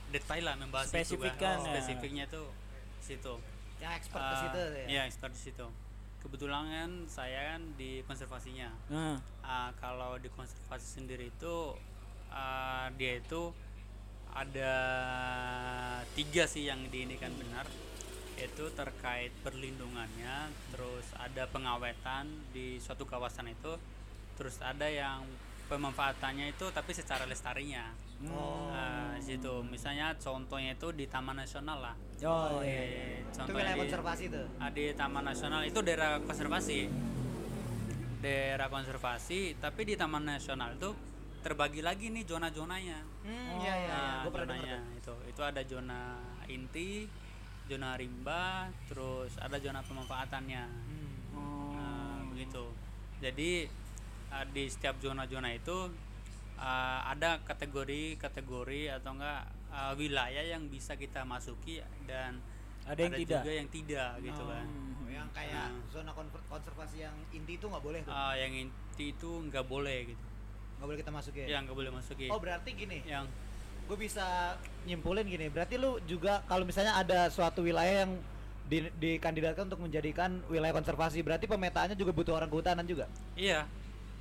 detail 0.08 0.42
lah 0.42 0.54
membahas 0.54 0.88
Spesifikan 0.88 1.56
itu 1.56 1.64
ya. 1.64 1.72
Spesifiknya 1.72 2.24
tuh 2.26 2.48
situ. 2.98 3.34
Yang 3.78 3.92
ekspor 3.96 4.18
ke 4.18 4.26
Ah, 4.26 4.40
situ 4.40 4.58
ya. 4.58 4.86
Iya, 4.86 5.02
ekspor 5.06 5.30
di 5.30 5.40
situ. 5.40 5.66
Kebetulan 6.18 6.62
kan 6.66 6.90
saya 7.06 7.54
kan 7.54 7.62
di 7.74 8.02
konservasinya. 8.02 8.68
nah 8.88 9.16
Ah, 9.40 9.70
kalau 9.76 10.16
di 10.16 10.28
konservasi 10.28 11.00
sendiri 11.00 11.28
itu 11.28 11.56
ah, 12.28 12.90
dia 12.92 13.16
itu 13.16 13.54
ada 14.30 14.74
tiga 16.12 16.44
sih 16.44 16.64
yang 16.64 16.84
diinikan 16.88 17.32
benar 17.32 17.64
yaitu 18.36 18.70
terkait 18.70 19.34
perlindungannya 19.42 20.36
terus 20.70 21.10
ada 21.16 21.48
pengawetan 21.48 22.22
di 22.52 22.78
suatu 22.78 23.02
kawasan 23.02 23.50
itu 23.50 23.74
terus 24.36 24.62
ada 24.62 24.86
yang 24.86 25.26
pemanfaatannya 25.66 26.52
itu 26.52 26.70
tapi 26.70 26.94
secara 26.94 27.26
lestarinya 27.26 27.90
Oh. 28.26 28.66
Ah, 28.74 29.14
di 29.14 29.22
situ 29.22 29.62
misalnya 29.62 30.10
contohnya 30.18 30.74
itu 30.74 30.90
di 30.90 31.06
taman 31.06 31.38
nasional 31.38 31.78
lah 31.78 31.94
oh, 32.26 32.58
iya, 32.66 32.82
iya. 32.82 32.82
iya. 32.82 33.18
Itu 33.22 33.36
contohnya 33.38 33.54
wilayah 33.54 33.76
di- 33.76 33.82
konservasi 33.86 34.24
tuh. 34.32 34.46
Ah, 34.58 34.70
di 34.74 34.84
Taman 34.96 35.22
Nasional 35.22 35.60
itu 35.62 35.78
daerah 35.84 36.10
konservasi. 36.18 36.78
Daerah 38.18 38.66
konservasi, 38.66 39.40
tapi 39.62 39.80
di 39.86 39.94
Taman 39.94 40.26
Nasional 40.26 40.74
itu 40.74 40.90
terbagi 41.38 41.80
lagi 41.86 42.10
nih 42.10 42.26
zona-zonanya. 42.26 42.98
Hmm, 43.22 43.62
iya 43.62 43.74
iya, 43.78 43.86
iya. 43.86 43.94
Nah, 43.94 44.22
Gua 44.26 44.42
zonanya 44.42 44.78
itu. 44.98 45.14
Itu 45.30 45.40
ada 45.46 45.62
zona 45.62 46.18
inti, 46.50 47.06
zona 47.70 47.94
rimba, 47.94 48.66
terus 48.90 49.38
ada 49.38 49.56
zona 49.62 49.78
pemanfaatannya. 49.86 50.64
Hmm. 50.66 51.70
Nah, 51.78 52.18
begitu. 52.34 52.66
Jadi 53.22 53.70
ah, 54.34 54.42
di 54.50 54.66
setiap 54.66 54.98
zona-zona 54.98 55.54
itu 55.54 55.86
ah, 56.58 57.06
ada 57.08 57.38
kategori-kategori 57.42 58.82
atau 59.00 59.16
enggak 59.16 59.40
ah, 59.70 59.92
wilayah 59.94 60.44
yang 60.44 60.66
bisa 60.66 60.94
kita 60.94 61.22
masuki 61.22 61.80
dan 62.04 62.38
Ada 62.88 63.04
yang 63.04 63.14
tidak? 63.20 63.42
juga 63.44 63.52
yang 63.52 63.68
tidak 63.68 64.10
gitu 64.24 64.42
kan. 64.48 64.64
Oh, 64.64 65.10
yang 65.12 65.28
kayak 65.36 65.68
Nah. 65.68 65.92
zona 65.92 66.10
konservasi 66.48 67.04
yang 67.04 67.12
inti 67.30 67.60
itu 67.60 67.68
nggak 67.68 67.84
boleh 67.84 68.00
tuh. 68.00 68.12
Ah, 68.12 68.32
yang 68.32 68.48
inti 68.48 69.12
itu 69.12 69.30
nggak 69.48 69.64
boleh 69.68 69.98
gitu. 70.08 70.24
Nggak 70.80 70.86
boleh 70.88 70.98
kita 71.04 71.12
masukin. 71.12 71.46
Yang 71.52 71.62
nggak 71.68 71.76
boleh 71.76 71.90
masuki. 71.92 72.26
Oh, 72.32 72.40
berarti 72.40 72.70
gini. 72.72 73.04
yang 73.04 73.28
gue 73.88 73.96
bisa 73.96 74.52
nyimpulin 74.84 75.24
gini 75.24 75.48
berarti 75.48 75.80
lu 75.80 75.96
juga 76.04 76.44
kalau 76.44 76.68
misalnya 76.68 77.00
ada 77.00 77.32
suatu 77.32 77.64
wilayah 77.64 78.04
yang 78.04 78.20
di, 78.68 78.84
dikandidatkan 79.00 79.64
untuk 79.64 79.80
menjadikan 79.80 80.44
wilayah 80.52 80.76
konservasi 80.76 81.24
berarti 81.24 81.48
pemetaannya 81.48 81.96
juga 81.96 82.12
butuh 82.12 82.36
orang 82.36 82.52
kehutanan 82.52 82.84
juga 82.84 83.08
iya 83.32 83.64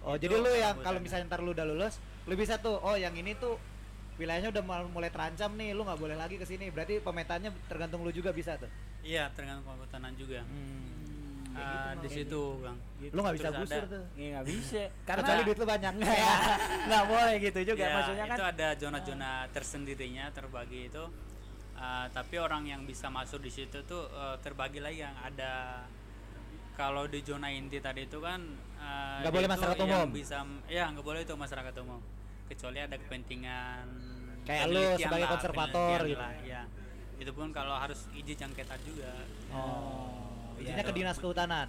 oh 0.08 0.16
Itu 0.16 0.24
jadi 0.24 0.36
lu 0.40 0.52
yang 0.56 0.80
kalau 0.80 1.04
misalnya 1.04 1.28
ntar 1.28 1.44
lu 1.44 1.52
udah 1.52 1.68
lulus 1.68 2.00
lu 2.28 2.34
bisa 2.36 2.56
tuh 2.58 2.76
oh 2.78 2.94
yang 2.94 3.12
ini 3.14 3.34
tuh 3.34 3.56
wilayahnya 4.16 4.50
udah 4.50 4.64
mulai 4.86 5.08
terancam 5.08 5.54
nih 5.54 5.72
lu 5.72 5.82
nggak 5.82 5.96
boleh 5.96 6.14
lagi 6.14 6.36
ke 6.36 6.44
sini 6.44 6.68
berarti 6.68 7.00
pemetaannya 7.00 7.50
tergantung 7.66 8.02
lu 8.02 8.12
juga 8.12 8.30
bisa 8.30 8.56
tuh 8.56 8.68
iya 9.00 9.32
tergantung 9.32 9.64
kehutanan 9.64 10.12
juga. 10.14 10.44
Hmm. 10.44 11.00
Ah, 11.54 11.98
di 11.98 12.06
situ, 12.06 12.62
Bang. 12.62 12.78
lu 13.02 13.18
nggak 13.18 13.34
bisa 13.34 13.50
gusur 13.52 13.82
ada- 13.82 13.90
tuh 13.90 14.04
Iya 14.14 14.30
nggak 14.32 14.46
bisa 14.46 14.84
karena 15.08 15.22
kecuali 15.24 15.42
duit 15.42 15.58
lu 15.58 15.66
banyak 15.66 15.94
nggak 16.88 17.04
boleh 17.08 17.36
gitu 17.42 17.60
juga 17.66 17.82
Ya, 17.82 17.90
maksudnya 17.96 18.26
kan 18.26 18.38
itu 18.38 18.46
ada 18.48 18.68
zona-zona 18.78 19.32
tersendirinya 19.50 20.26
terbagi 20.30 20.86
itu. 20.86 21.04
Ah, 21.74 22.06
tapi 22.08 22.38
orang 22.38 22.62
yang 22.64 22.82
bisa 22.84 23.08
masuk 23.08 23.40
di 23.40 23.50
situ 23.50 23.82
tuh 23.84 24.06
eh, 24.06 24.38
terbagi 24.38 24.78
lagi 24.78 25.00
yang 25.00 25.16
ada 25.16 25.82
kalau 26.74 27.06
di 27.06 27.22
zona 27.22 27.50
inti 27.50 27.80
tadi 27.80 28.06
itu 28.06 28.20
kan 28.20 28.38
eh, 28.78 29.18
Nggak 29.22 29.24
dia 29.24 29.34
boleh 29.34 29.50
masyarakat 29.50 29.78
yang 29.80 29.90
umum. 29.96 30.10
bisa 30.12 30.38
ya 30.68 30.84
nggak 30.88 31.06
boleh 31.06 31.22
itu 31.22 31.34
masyarakat 31.34 31.74
umum 31.80 32.02
kecuali 32.48 32.80
ada 32.82 32.96
kepentingan 32.96 33.86
Kayak 34.48 34.66
lu 34.72 34.82
sebagai 34.96 35.28
lah, 35.28 35.32
konservator 35.36 36.00
gitu. 36.08 36.20
lah, 36.24 36.32
ya. 36.40 36.64
itu 37.20 37.32
pun 37.36 37.52
kalau 37.52 37.76
harus 37.76 38.08
izin 38.16 38.48
jangketan 38.48 38.80
juga. 38.88 39.12
Oh 39.52 40.56
iya 40.56 40.72
izinnya 40.72 40.84
ke 40.88 40.94
dinas 40.96 41.18
kehutanan? 41.20 41.68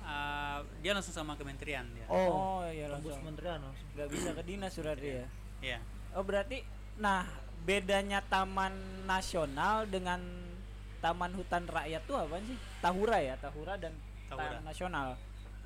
Ah, 0.00 0.64
dia 0.80 0.96
langsung 0.96 1.12
sama 1.12 1.36
kementerian 1.36 1.84
dia. 1.92 2.08
Oh. 2.08 2.64
Iya 2.64 2.88
tembus 2.88 3.12
langsung 3.12 3.20
kementerian 3.28 3.60
langsung. 3.60 3.88
Nggak 3.92 4.08
bisa 4.08 4.28
ke 4.32 4.42
dinas 4.48 4.72
berarti 4.72 5.08
ya? 5.12 5.26
Ya 5.60 5.78
oh 6.16 6.24
berarti 6.26 6.64
nah 6.98 7.26
bedanya 7.62 8.24
taman 8.24 8.72
nasional 9.04 9.86
dengan 9.86 10.20
taman 11.00 11.32
hutan 11.36 11.68
rakyat 11.68 12.02
tuh 12.08 12.16
apa 12.16 12.40
sih? 12.44 12.56
Tahura 12.80 13.18
ya 13.20 13.34
tahura 13.36 13.76
dan 13.76 13.92
Tahura. 14.28 14.48
taman 14.48 14.64
nasional. 14.64 15.08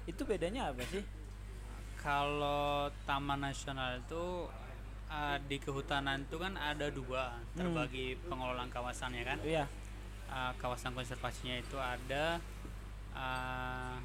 Itu 0.05 0.27
bedanya 0.27 0.75
apa 0.75 0.83
sih 0.91 1.03
kalau 2.05 2.93
taman 3.09 3.41
nasional 3.49 3.97
itu 3.97 4.45
ah, 5.09 5.41
di 5.41 5.57
kehutanan 5.57 6.29
itu 6.29 6.37
kan 6.37 6.53
ada 6.61 6.93
dua 6.93 7.41
terbagi 7.57 8.21
pengelolaan 8.29 8.69
kawasannya 8.69 9.25
kan? 9.25 9.39
Iya. 9.41 9.65
Ah, 10.29 10.53
kawasan 10.61 10.93
konservasinya 10.93 11.57
itu 11.57 11.81
ada 11.81 12.45
ah, 13.17 13.97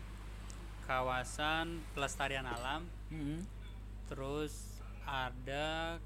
kawasan 0.87 1.83
pelestarian 1.91 2.47
alam 2.47 2.87
Mm-mm. 3.11 3.43
terus 4.07 4.81
ada 5.03 5.99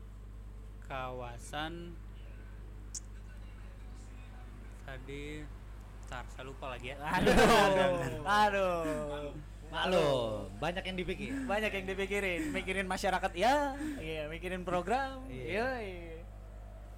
kawasan 0.90 1.94
tadi 4.84 5.46
Ntar, 6.14 6.30
saya 6.30 6.46
lupa 6.46 6.70
lagi 6.70 6.94
ya. 6.94 6.98
Aduh. 7.02 7.34
aduh 8.46 9.34
Malu, 9.74 10.10
banyak 10.58 10.84
yang 10.86 10.96
dipikir. 10.96 11.30
banyak 11.44 11.72
yang 11.74 11.86
dipikirin 11.86 12.42
mikirin 12.50 12.86
masyarakat 12.86 13.32
ya 13.34 13.74
iya 13.98 14.30
mikirin 14.30 14.62
program 14.62 15.26
Iya. 15.26 15.66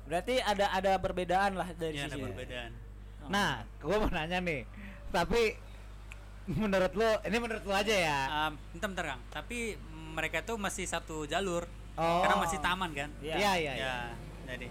berarti 0.06 0.38
ada 0.38 0.70
ada 0.70 1.00
perbedaan 1.00 1.56
lah 1.56 1.72
dari 1.72 1.98
ada 1.98 2.12
sisi 2.12 2.20
perbedaan 2.20 2.72
Nah, 3.26 3.66
gua 3.82 3.98
mau 3.98 4.12
nanya 4.14 4.38
nih. 4.38 4.70
Tapi 5.10 5.58
menurut 6.46 6.94
lo, 6.94 7.10
ini 7.26 7.38
menurut 7.42 7.66
lo 7.66 7.74
aja 7.74 7.90
ya. 7.90 8.20
Um, 8.30 8.54
bentar, 8.70 8.88
bentar 8.88 9.06
Kang. 9.08 9.22
Tapi 9.34 9.74
mereka 10.14 10.46
tuh 10.46 10.62
masih 10.62 10.86
satu 10.86 11.26
jalur. 11.26 11.66
Oh. 11.98 12.22
Karena 12.22 12.38
masih 12.38 12.62
taman 12.62 12.94
kan? 12.94 13.10
Iya. 13.18 13.34
Iya, 13.34 13.52
iya, 13.58 13.74
iya. 13.74 13.82
Ya, 13.82 13.98
jadi 14.46 14.68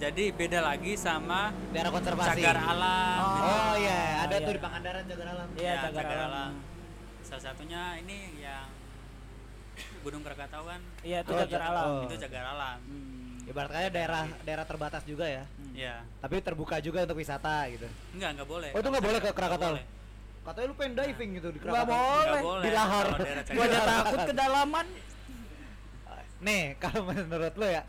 jadi 0.00 0.24
beda 0.32 0.64
lagi 0.64 0.96
sama 0.96 1.52
Daerah 1.76 1.92
konservasi. 1.92 2.40
cagar 2.40 2.56
alam. 2.56 3.18
Oh. 3.20 3.28
gitu. 3.28 3.44
Oh 3.44 3.72
iya, 3.76 4.00
ada 4.24 4.32
iya. 4.32 4.46
tuh 4.48 4.52
di 4.56 4.60
Pangandaran 4.64 5.02
cagar 5.04 5.28
alam. 5.28 5.48
Iya, 5.52 5.68
Ya, 5.68 5.80
cagar 5.92 6.20
alam. 6.24 6.50
Salah 7.30 7.42
satunya 7.44 7.82
ini 7.96 8.16
yang 8.36 8.66
Gunung 10.02 10.20
Krakatau 10.20 10.66
kan 10.66 10.80
iya 11.00 11.22
itu 11.22 11.30
Oh, 11.30 11.38
cagar 11.38 11.56
ca- 11.56 11.68
alam 11.70 11.86
oh. 11.86 12.02
itu 12.04 12.14
cagar 12.20 12.44
alam. 12.48 12.78
Hmm. 12.82 13.48
Ibaratnya 13.48 13.88
daerah 13.88 14.24
daerah 14.42 14.64
terbatas 14.64 15.02
juga 15.04 15.26
ya. 15.26 15.44
Ya. 15.72 16.02
Tapi 16.18 16.38
terbuka 16.40 16.76
juga 16.78 17.02
untuk 17.02 17.16
wisata 17.16 17.66
gitu. 17.68 17.86
Enggak, 18.12 18.30
enggak 18.34 18.48
boleh. 18.48 18.70
Oh, 18.70 18.78
itu 18.78 18.88
nggak 18.88 19.04
boleh 19.04 19.18
ke 19.20 19.30
Krakatau? 19.30 19.72
boleh. 19.72 19.84
Katanya 20.40 20.66
lu 20.66 20.74
pengen 20.74 20.94
diving 20.96 21.30
gitu 21.32 21.48
di 21.48 21.58
Nggak 21.58 21.70
Krakatau. 21.70 21.88
boleh. 21.88 22.26
Nggak 22.26 22.44
boleh. 22.44 22.62
Di 22.62 22.70
lahar. 22.72 23.06
Gua 23.48 23.64
aja 23.64 23.80
takut 23.80 24.20
kedalaman 24.26 24.86
Nih, 26.40 26.62
kalau 26.78 27.00
menurut 27.04 27.54
lo 27.54 27.66
ya. 27.68 27.82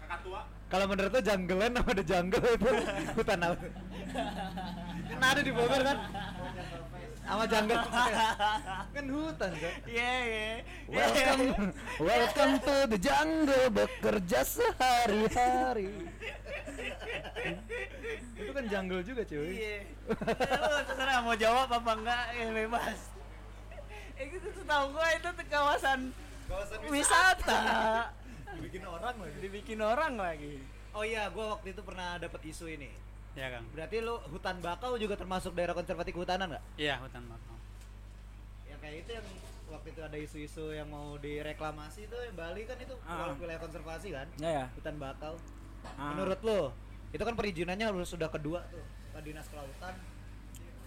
Kalau 0.67 0.85
menurut 0.85 1.07
lo 1.09 1.21
junglean 1.21 1.71
apa 1.73 1.91
the 1.93 2.03
jungle 2.03 2.43
itu 2.45 2.67
hutan 3.17 3.39
apa? 3.41 3.55
kan 5.09 5.23
ada 5.25 5.41
di 5.41 5.51
Bogor 5.51 5.81
kan? 5.81 5.97
Sama 7.31 7.47
jungle 7.47 7.79
kan 8.95 9.05
hutan 9.07 9.51
kan 9.55 9.73
Iya, 9.87 10.11
iya. 10.19 10.49
welcome 10.85 11.71
welcome 11.97 12.53
to 12.59 12.75
the 12.91 12.99
jungle 12.99 13.65
bekerja 13.71 14.39
sehari-hari 14.43 15.87
itu 18.35 18.51
kan 18.51 18.65
jungle 18.67 18.99
juga 18.99 19.23
cuy 19.23 19.47
Iya. 19.47 19.77
Lu 20.43 20.75
terserah 20.83 21.17
mau 21.23 21.35
jawab 21.35 21.71
apa 21.71 21.91
enggak 21.93 22.23
ya 22.33 22.45
bebas. 22.51 22.99
Eh 24.17 24.27
itu 24.27 24.49
setahu 24.51 24.85
gua 24.91 25.07
itu 25.09 25.29
tuh 25.29 25.45
kawasan 25.47 25.99
wisata. 26.89 27.59
bikin 28.59 28.83
orang 28.83 29.15
lagi 29.15 29.37
Dibikin 29.39 29.79
orang 29.79 30.13
lagi. 30.19 30.53
oh 30.91 31.07
iya 31.07 31.31
gua 31.31 31.55
waktu 31.55 31.71
itu 31.71 31.81
pernah 31.81 32.19
dapat 32.19 32.41
isu 32.43 32.67
ini 32.67 32.91
ya 33.33 33.47
kang. 33.49 33.65
Berarti 33.71 33.97
lu 33.99 34.15
hutan 34.27 34.57
bakau 34.59 34.95
juga 34.95 35.15
termasuk 35.15 35.51
daerah 35.51 35.71
konservatif 35.71 36.11
kehutanan 36.11 36.47
nggak? 36.49 36.63
Iya 36.75 36.99
hutan 36.99 37.23
bakau. 37.25 37.55
Ya 38.63 38.75
kayak 38.77 38.95
itu 38.99 39.11
yang 39.13 39.27
waktu 39.67 39.87
itu 39.89 40.01
ada 40.01 40.17
isu-isu 40.17 40.65
yang 40.69 40.87
mau 40.87 41.15
direklamasi 41.15 42.03
itu 42.03 42.17
yang 42.17 42.35
Bali 42.35 42.63
kan 42.63 42.75
itu 42.75 42.91
Ah. 43.01 43.31
wilayah 43.33 43.55
konservasi 43.57 44.11
kan 44.11 44.27
Ya 44.37 44.51
ya. 44.53 44.65
hutan 44.73 44.95
bakau. 44.97 45.35
Ah. 45.81 46.13
menurut 46.13 46.37
lo 46.41 46.61
itu 47.09 47.19
kan 47.19 47.33
perizinannya 47.33 47.87
harus 47.87 48.05
sudah 48.07 48.27
kedua 48.27 48.61
tuh 48.67 48.83
ke 49.11 49.19
dinas 49.21 49.47
kelautan 49.47 49.95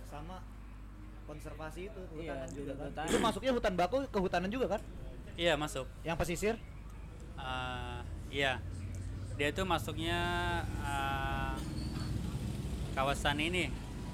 sama 0.06 0.38
konservasi 1.24 1.88
itu 1.88 2.00
Iya, 2.14 2.36
kehutanan 2.36 2.48
juga 2.52 2.72
kan. 2.94 3.04
itu 3.04 3.18
masuknya 3.18 3.52
hutan 3.52 3.74
bakau 3.74 3.98
kehutanan 4.06 4.48
juga 4.48 4.66
kan? 4.70 4.80
Iya 5.34 5.56
masuk. 5.56 5.88
Yang 6.02 6.16
pesisir? 6.20 6.54
Eh, 7.34 7.98
iya. 8.30 8.62
Dia 9.34 9.50
itu 9.50 9.62
masuknya 9.64 10.18
eh, 10.78 11.43
kawasan 12.94 13.36
ini 13.38 13.68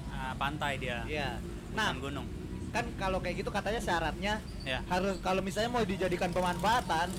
eh, 0.09 0.33
pantai 0.35 0.75
dia. 0.75 1.05
Iya. 1.05 1.37
bukan 1.69 1.77
Nah, 1.77 1.93
gunung. 1.95 2.27
kan 2.71 2.87
kalau 2.95 3.19
kayak 3.19 3.35
gitu 3.37 3.51
katanya 3.51 3.79
syaratnya 3.79 4.39
ya 4.63 4.79
harus 4.87 5.19
kalau 5.19 5.39
misalnya 5.39 5.67
mau 5.67 5.83
dijadikan 5.83 6.31
pemanfaatan 6.31 7.11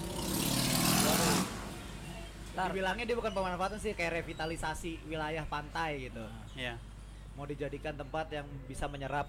Ntar. 2.53 2.69
dibilangnya 2.69 3.05
dia 3.05 3.13
bukan 3.13 3.33
pemanfaatan 3.33 3.77
sih 3.77 3.93
kayak 3.93 4.13
revitalisasi 4.19 5.05
wilayah 5.07 5.45
pantai 5.45 6.09
gitu. 6.09 6.25
Ya 6.55 6.77
mau 7.33 7.45
dijadikan 7.45 7.93
tempat 7.93 8.29
yang 8.29 8.45
bisa 8.65 8.85
menyerap 8.87 9.25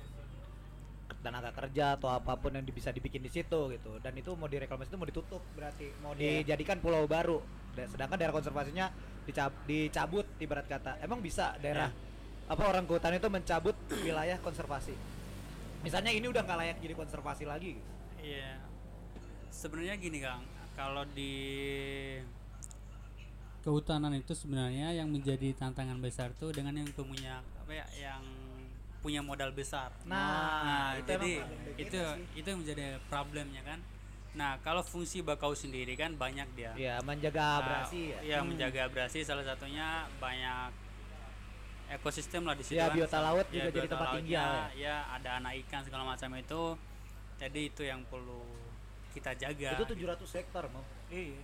tenaga 1.19 1.51
kerja 1.53 1.95
atau 1.95 2.07
apa 2.09 2.35
pun 2.35 2.51
yang 2.51 2.63
bisa 2.65 2.91
dibikin 2.91 3.19
di 3.19 3.27
situ 3.27 3.71
gitu. 3.71 3.95
Dan 3.99 4.11
itu 4.13 4.31
mau 4.33 4.47
direklamasi 4.47 4.91
itu 4.91 4.97
mau 4.97 5.07
ditutup 5.07 5.39
berarti. 5.53 5.87
Mau 5.99 6.11
Iya. 6.13 6.43
dijadikan 6.43 6.79
pulau 6.79 7.03
baru. 7.05 7.39
Da- 7.71 7.87
sedangkan 7.89 8.15
daerah 8.15 8.31
konservasinya 8.33 8.91
dicab- 9.23 9.55
dicabut 9.63 10.27
ibarat 10.37 10.67
kata. 10.69 10.99
Emang 10.99 11.19
bisa 11.19 11.55
daerah 11.59 11.91
apa 12.45 12.63
orang 12.63 12.83
kehutanan 12.83 13.17
itu 13.17 13.29
mencabut 13.31 13.75
wilayah 14.03 14.35
konservasi 14.39 14.93
misalnya 15.83 16.11
ini 16.15 16.25
udah 16.31 16.41
nggak 16.43 16.59
layak 16.59 16.77
jadi 16.79 16.95
konservasi 16.95 17.43
lagi 17.43 17.75
gitu. 17.75 17.91
Iya. 18.23 18.55
Sebenarnya 19.51 19.99
gini 19.99 20.23
Kang, 20.23 20.47
kalau 20.73 21.03
di 21.05 21.35
kehutanan 23.63 24.15
itu 24.15 24.35
sebenarnya 24.35 24.91
yang 24.95 25.07
menjadi 25.07 25.55
tantangan 25.55 25.99
besar 25.99 26.31
tuh 26.35 26.51
dengan 26.51 26.75
yang 26.75 26.87
punya 26.91 27.39
apa 27.63 27.71
ya 27.71 27.85
yang 27.95 28.23
punya 28.99 29.19
modal 29.19 29.51
besar. 29.51 29.91
Nah, 30.07 30.95
itu 30.95 31.07
jadi 31.11 31.33
itu 31.75 31.99
sih. 31.99 32.39
itu 32.39 32.47
yang 32.47 32.59
menjadi 32.63 32.83
problemnya 33.11 33.59
kan. 33.67 33.79
Nah, 34.33 34.57
kalau 34.63 34.81
fungsi 34.81 35.19
bakau 35.21 35.51
sendiri 35.53 35.93
kan 35.93 36.15
banyak 36.15 36.47
dia. 36.55 36.71
ya 36.79 36.97
menjaga 37.03 37.43
Ah, 37.43 37.59
abrasi 37.59 38.15
ya 38.15 38.19
Iya, 38.23 38.37
menjaga 38.41 38.87
abrasi 38.87 39.21
salah 39.21 39.43
satunya 39.43 40.07
banyak 40.17 40.71
ekosistem 41.89 42.41
lah 42.41 42.53
di 42.53 42.63
situ 42.63 42.75
Ya, 42.75 42.87
kan. 42.87 42.95
biota 42.95 43.19
laut 43.19 43.45
Ya, 43.45 43.53
juga 43.53 43.63
jadi 43.65 43.75
biota 43.77 43.89
tempat 43.89 44.07
lautnya, 44.07 44.21
tinggal 44.21 44.51
ya. 44.53 44.65
ya 44.77 44.95
ada 45.11 45.29
anak 45.37 45.53
ikan 45.61 45.81
segala 45.81 46.03
macam 46.05 46.29
itu 46.33 46.61
jadi 47.35 47.59
itu 47.65 47.81
yang 47.83 48.01
perlu 48.05 48.41
kita 49.11 49.31
jaga 49.35 49.69
itu 49.73 49.85
700 49.85 50.37
hektar 50.37 50.63
mau 50.67 50.81
Iya. 51.07 51.37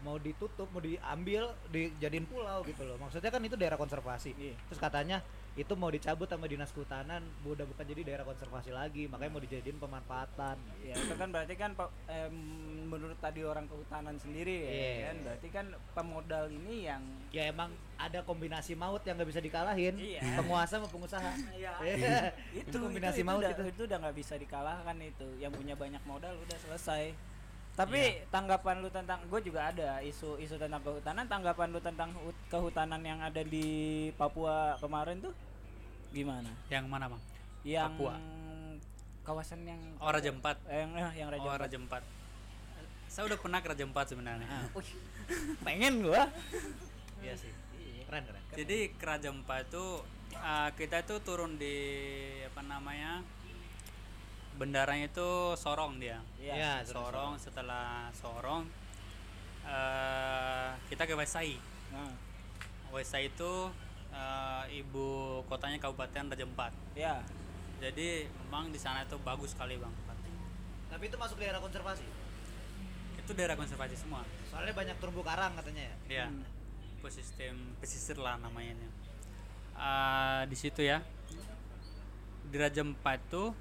mau 0.00 0.16
ditutup 0.16 0.64
mau 0.66 0.80
diambil 0.80 1.42
dijadiin 1.68 2.24
pulau 2.24 2.64
gitu 2.64 2.82
loh 2.82 2.96
maksudnya 2.96 3.28
kan 3.28 3.40
itu 3.40 3.54
daerah 3.54 3.76
konservasi 3.76 4.32
Iya. 4.32 4.56
terus 4.66 4.78
katanya 4.78 5.20
itu 5.60 5.72
mau 5.74 5.88
dicabut 5.88 6.24
sama 6.24 6.48
dinas 6.48 6.70
kehutanan 6.70 7.20
udah 7.42 7.62
bukan 7.62 7.84
jadi 7.84 8.00
daerah 8.02 8.24
konservasi 8.24 8.72
lagi 8.72 9.04
makanya 9.04 9.30
mau 9.30 9.42
dijadiin 9.42 9.76
pemanfaatan 9.76 10.56
Ya. 10.80 10.96
Itu 10.96 11.12
kan 11.14 11.28
berarti 11.28 11.54
kan 11.54 11.76
em, 12.08 12.34
menurut 12.88 13.14
tadi 13.18 13.44
orang 13.44 13.68
kehutanan 13.68 14.16
sendiri 14.16 14.56
ya 14.58 14.70
Iya. 14.72 14.96
kan? 15.04 15.16
Berarti 15.22 15.48
kan 15.48 15.66
pemodal 15.92 16.44
ini 16.48 16.88
yang 16.88 17.02
ya 17.28 17.46
emang 17.46 17.68
ada 17.94 18.22
kombinasi 18.22 18.72
maut 18.74 19.04
yang 19.04 19.14
nggak 19.14 19.28
bisa 19.28 19.38
dikalahin 19.38 19.94
Iya. 19.94 20.24
penguasa 20.34 20.80
sama 20.80 20.88
pengusaha. 20.88 21.30
Iya. 21.52 22.32
itu 22.56 22.72
kombinasi 22.74 23.20
itu, 23.20 23.28
maut 23.28 23.44
udah, 23.44 23.52
itu. 23.52 23.62
itu 23.68 23.82
udah 23.84 23.98
nggak 24.00 24.16
bisa 24.16 24.34
dikalahkan 24.34 24.96
itu. 24.98 25.28
Yang 25.36 25.52
punya 25.54 25.74
banyak 25.74 26.02
modal 26.02 26.32
udah 26.34 26.58
selesai. 26.58 27.12
Tapi 27.70 28.00
tanggapan 28.28 28.82
lu 28.82 28.88
tentang 28.88 29.20
gue 29.22 29.40
juga 29.42 29.70
ada 29.70 30.00
isu 30.02 30.36
isu 30.36 30.56
tentang 30.56 30.80
kehutanan. 30.80 31.24
Tanggapan 31.24 31.70
lu 31.70 31.78
tentang 31.78 32.10
hut- 32.18 32.44
kehutanan 32.48 33.00
yang 33.00 33.20
ada 33.20 33.40
di 33.40 33.68
Papua 34.14 34.74
kemarin 34.76 35.20
tuh 35.20 35.32
gimana? 36.10 36.50
Yang 36.70 36.84
mana 36.90 37.06
bang? 37.06 37.22
Yang 37.62 37.92
Papua. 37.94 38.14
kawasan 39.20 39.62
yang 39.62 39.80
oh 40.00 40.10
Raja 40.10 40.30
Empat. 40.32 40.56
Yang 40.66 40.90
eh, 40.96 41.12
yang 41.22 41.28
Raja 41.30 41.48
oh. 41.48 41.58
Raja 41.60 41.76
Empat. 41.78 42.02
Saya 43.10 43.26
udah 43.26 43.38
pernah 43.38 43.58
ke 43.62 43.68
Raja 43.70 43.84
Empat 43.86 44.06
sebenarnya. 44.10 44.48
Ah, 44.48 44.66
pengen 45.66 46.02
gua. 46.02 46.30
Iya 47.22 47.34
sih. 47.38 47.52
Keren 48.06 48.26
keren. 48.26 48.42
Jadi 48.54 48.78
ke 48.96 49.04
Raja 49.06 49.28
Empat 49.30 49.70
itu 49.70 49.86
uh, 50.34 50.68
kita 50.74 51.06
itu 51.06 51.14
turun 51.22 51.54
di 51.60 51.76
apa 52.42 52.62
namanya 52.64 53.22
bendaranya 54.58 55.08
itu 55.08 55.54
Sorong 55.54 56.02
dia. 56.02 56.18
Iya. 56.40 56.54
Ya, 56.58 56.72
Sorong 56.82 57.38
setelah 57.38 58.10
Sorong 58.16 58.66
eh 59.68 60.68
kita 60.88 61.06
ke 61.06 61.14
Wesai. 61.14 61.54
Nah, 61.92 62.10
Wesai 62.90 63.30
itu 63.30 63.70
eh, 64.12 64.64
ibu 64.78 65.40
kotanya 65.46 65.78
Kabupaten 65.78 66.34
Raja 66.34 66.44
Empat. 66.46 66.72
Ya. 66.94 67.22
Jadi 67.80 68.28
memang 68.46 68.68
di 68.68 68.76
sana 68.76 69.08
itu 69.08 69.16
bagus 69.24 69.56
sekali 69.56 69.80
bang 69.80 69.94
tapi 70.90 71.06
itu 71.06 71.16
masuk 71.16 71.38
daerah 71.38 71.62
konservasi? 71.62 72.02
Itu 73.14 73.30
daerah 73.32 73.54
konservasi 73.54 73.94
semua. 73.94 74.26
Soalnya 74.50 74.74
banyak 74.74 74.96
terumbu 74.98 75.22
karang 75.22 75.54
katanya 75.54 75.86
ya? 75.86 75.96
Ya 76.10 76.26
Hmm. 76.26 76.42
ekosistem 76.98 77.56
pesisir 77.80 78.18
lah 78.18 78.36
namanya 78.36 78.76
Eh, 79.80 80.42
di 80.50 80.56
situ 80.58 80.84
ya. 80.84 81.00
Di 82.50 82.56
Raja 82.58 82.84
Empat 82.84 83.22
itu 83.22 83.54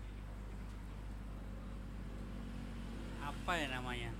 apa 3.24 3.52
ya 3.56 3.68
namanya? 3.72 4.12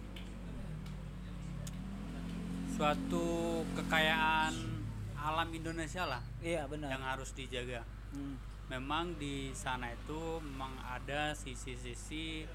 Suatu 2.72 3.28
kekayaan 3.76 4.79
alam 5.20 5.50
Indonesia 5.52 6.04
lah 6.08 6.22
iya 6.40 6.64
benar. 6.66 6.90
yang 6.92 7.04
harus 7.04 7.36
dijaga. 7.36 7.84
Hmm. 8.10 8.42
memang 8.70 9.18
di 9.18 9.54
sana 9.54 9.94
itu 9.94 10.42
memang 10.42 10.74
ada 10.82 11.34
sisi-sisi 11.38 12.46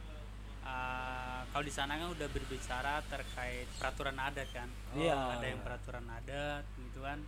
uh, 0.63 1.43
kalau 1.51 1.65
di 1.67 1.75
sana 1.75 1.99
kan 1.99 2.11
udah 2.11 2.29
berbicara 2.31 3.03
terkait 3.07 3.67
peraturan 3.79 4.19
adat 4.19 4.49
kan? 4.51 4.71
Iya. 4.95 5.39
ada 5.39 5.47
yang 5.47 5.61
peraturan 5.63 6.07
adat 6.07 6.65
gitu 6.79 7.03
kan? 7.03 7.19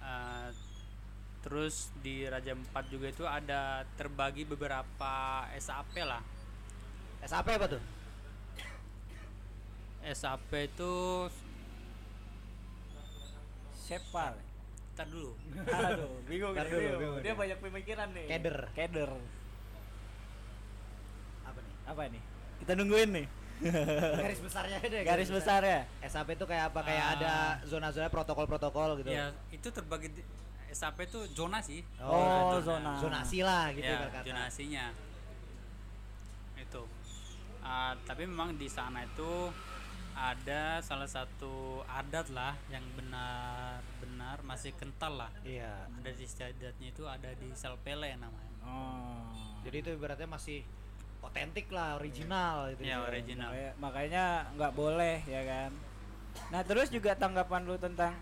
Uh, 0.00 0.48
terus 1.46 1.94
di 2.02 2.26
Raja 2.26 2.52
Empat 2.58 2.90
juga 2.90 3.06
itu 3.06 3.22
ada 3.22 3.86
terbagi 3.94 4.42
beberapa 4.42 5.46
SAP 5.54 6.02
lah. 6.02 6.22
SAP 7.22 7.48
apa 7.54 7.66
tuh? 7.70 7.82
SAP 10.06 10.50
itu 10.54 10.94
Separ 13.86 14.34
Ntar 14.92 15.06
dulu 15.06 15.32
Aduh, 15.78 16.10
bingung 16.24 16.52
Ntar 16.52 16.66
dulu, 16.66 16.80
bingung. 16.80 16.98
bingung 16.98 17.18
Dia 17.20 17.34
banyak 17.34 17.58
pemikiran 17.60 18.08
nih. 18.10 18.26
Keder. 18.28 18.58
Keder. 18.72 19.10
apa 21.44 21.60
nih 21.60 21.74
Apa 21.86 22.02
nih? 22.08 22.22
Kita 22.58 22.72
nungguin 22.74 23.10
nih. 23.12 23.26
garis 24.20 24.36
besarnya 24.38 24.76
deh 24.82 25.00
Garis 25.02 25.30
besar 25.30 25.60
ya. 25.62 25.80
SAP 26.02 26.28
itu 26.30 26.44
kayak 26.44 26.68
apa 26.68 26.80
kayak 26.82 27.00
Ah. 27.02 27.14
ada 27.14 27.34
zona-zona 27.62 28.08
protokol-protokol 28.08 29.00
gitu 29.00 29.08
ya 29.10 29.32
itu 29.48 29.68
terbagi 29.70 30.10
di- 30.10 30.26
SAP 30.68 30.98
itu 31.02 31.24
zona 31.30 31.56
sih 31.58 31.80
Oh, 31.98 32.60
zona. 32.60 32.98
zonasi 32.98 33.40
lah 33.40 33.72
gitu 33.72 33.86
ya, 33.86 34.10
kata. 34.10 34.26
zonasinya 34.26 34.92
itu 36.54 36.82
Ah, 37.62 37.96
tapi 38.02 38.22
memang 38.24 38.54
di 38.54 38.66
sana 38.66 39.02
itu 39.02 39.48
ada 40.16 40.80
salah 40.80 41.04
satu 41.04 41.84
adat 41.84 42.32
lah 42.32 42.56
yang 42.66 42.80
benar-benar 42.96 44.40
masih 44.42 44.72
kental 44.72 45.12
lah 45.18 45.30
Iya. 45.42 45.86
ada 45.86 46.10
di 46.10 46.24
istiadatnya 46.24 46.88
itu 46.88 47.04
ada 47.04 47.30
di 47.30 47.52
Salpele 47.52 48.16
namanya 48.16 48.44
Oh. 48.66 49.30
Jadi 49.62 49.76
itu 49.78 49.90
ibaratnya 49.92 50.26
masih 50.26 50.66
otentik 51.20 51.70
lah, 51.70 51.94
original 51.94 52.70
gitu. 52.72 52.82
ya 52.82 52.98
original 53.00 53.50
Makanya, 53.50 53.72
makanya 53.78 54.24
nggak 54.54 54.72
boleh 54.74 55.16
ya 55.22 55.42
kan. 55.42 55.70
Nah 56.50 56.62
terus 56.62 56.88
juga 56.88 57.14
tanggapan 57.14 57.62
lu 57.62 57.76
tentang 57.76 58.14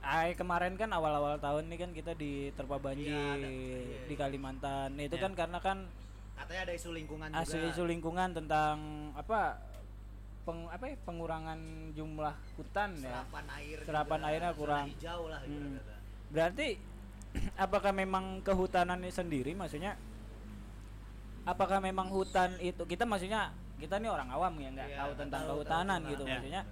Ay, 0.00 0.32
kemarin 0.32 0.80
kan 0.80 0.88
awal-awal 0.88 1.36
tahun 1.36 1.68
nih 1.68 1.78
kan 1.78 1.90
kita 1.92 2.12
diterpa 2.14 2.80
banjir 2.80 3.12
Iya, 3.12 3.36
ada. 3.36 3.48
Iya, 3.48 4.00
di 4.08 4.14
Kalimantan. 4.16 4.96
Nah, 4.96 5.04
itu 5.04 5.12
Iya. 5.12 5.24
kan 5.28 5.32
karena 5.34 5.58
kan 5.60 5.78
Katanya 6.32 6.60
ada 6.64 6.72
isu 6.72 6.88
lingkungan 6.90 7.28
juga. 7.28 7.68
Isu 7.68 7.84
lingkungan 7.84 8.28
tentang 8.32 8.76
apa 9.12 9.60
peng 10.40 10.66
apa 10.66 10.84
ya, 10.84 10.96
pengurangan 11.00 11.60
jumlah 11.92 12.34
hutan 12.54 12.90
ya. 12.96 13.22
serapan 13.22 13.44
air 13.54 13.78
Serapan 13.82 14.18
juga, 14.18 14.28
airnya 14.28 14.52
kurang. 14.52 14.84
hijau 14.88 15.20
lah 15.26 15.40
gitu 15.42 15.60
Hmm. 15.60 15.76
kata. 15.78 15.94
Berarti 16.30 16.68
apakah 17.60 17.92
memang 17.92 18.24
kehutanan 18.40 18.98
ini 18.98 19.10
sendiri? 19.10 19.52
Maksudnya 19.52 19.94
apakah 21.42 21.78
memang 21.78 22.08
hutan 22.08 22.56
itu 22.58 22.82
kita 22.84 23.04
maksudnya 23.04 23.50
kita 23.76 23.96
nih 23.96 24.08
orang 24.08 24.28
awam 24.28 24.52
ya 24.56 24.68
nggak 24.70 24.88
Iya, 24.88 24.98
tahu 24.98 25.12
tentang 25.16 25.40
tahu, 25.40 25.48
kehutanan 25.54 25.98
tahu 25.98 26.10
gitu 26.10 26.22
cuma- 26.22 26.32
maksudnya. 26.34 26.62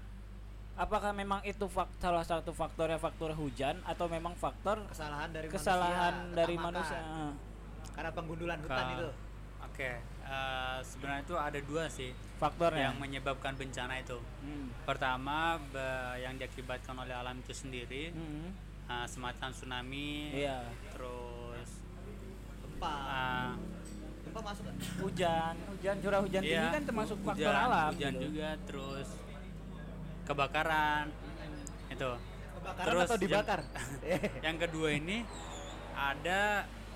Apakah 0.78 1.10
memang 1.10 1.40
itu 1.42 1.66
fak, 1.66 1.90
salah 1.98 2.22
satu 2.22 2.52
faktornya 2.52 2.96
faktor 2.96 3.34
hujan 3.34 3.82
atau 3.82 4.06
memang 4.06 4.30
faktor 4.32 4.78
kesalahan 4.86 5.26
dari 5.28 5.46
kesalahan 5.48 6.14
manusia, 6.22 6.36
dari 6.36 6.54
manusia? 6.56 7.00
Karena 7.90 8.10
penggundulan 8.12 8.58
hutan 8.62 8.84
Ka- 8.84 8.94
itu. 8.94 9.08
Oke, 9.60 9.90
eh, 9.98 10.78
sebenarnya 10.80 11.22
itu 11.24 11.34
ada 11.34 11.58
dua 11.60 11.84
sih 11.88 12.14
faktornya 12.38 12.88
yang 12.88 12.96
menyebabkan 12.96 13.52
bencana 13.52 13.98
itu. 13.98 14.18
Hmm. 14.40 14.70
Pertama, 14.82 15.38
be- 15.64 15.82
yang 16.18 16.34
diakibatkan 16.34 16.94
oleh 16.96 17.12
alam 17.12 17.36
itu 17.36 17.50
sendiri, 17.52 18.10
Hmm. 18.10 18.54
eh, 18.86 19.06
semacam 19.06 19.48
tsunami, 19.48 20.32
iya 20.36 20.62
terus 20.88 21.68
gempa 22.60 22.94
eh, 22.94 23.50
gempa 24.22 24.40
masuk 24.40 24.64
kan 24.64 24.76
hujan 24.98 25.54
hujan 25.68 25.96
curah 25.98 26.20
hujan 26.20 26.42
tinggi 26.42 26.54
iya, 26.60 26.70
kan 26.70 26.84
termasuk 26.84 27.16
hu- 27.16 27.26
faktor 27.26 27.48
hujan, 27.48 27.66
alam 27.66 27.90
hujan 27.92 28.12
gitu. 28.12 28.22
juga, 28.24 28.48
terus 28.64 29.08
kebakaran, 30.24 31.04
itu. 31.88 32.10
kebakaran 32.54 32.86
Terus 32.86 33.02
atau 33.02 33.14
yang- 33.14 33.24
dibakar 33.24 33.60
Yang 34.46 34.56
kedua 34.60 34.88
ini 34.92 35.16
ada 35.92 36.40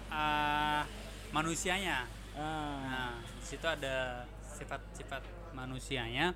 eh, 0.09 0.83
manusianya. 1.31 2.05
Ah, 2.33 2.81
Nah, 2.83 3.12
di 3.18 3.46
situ 3.46 3.64
ada 3.64 4.24
sifat-sifat 4.62 5.22
manusianya. 5.53 6.33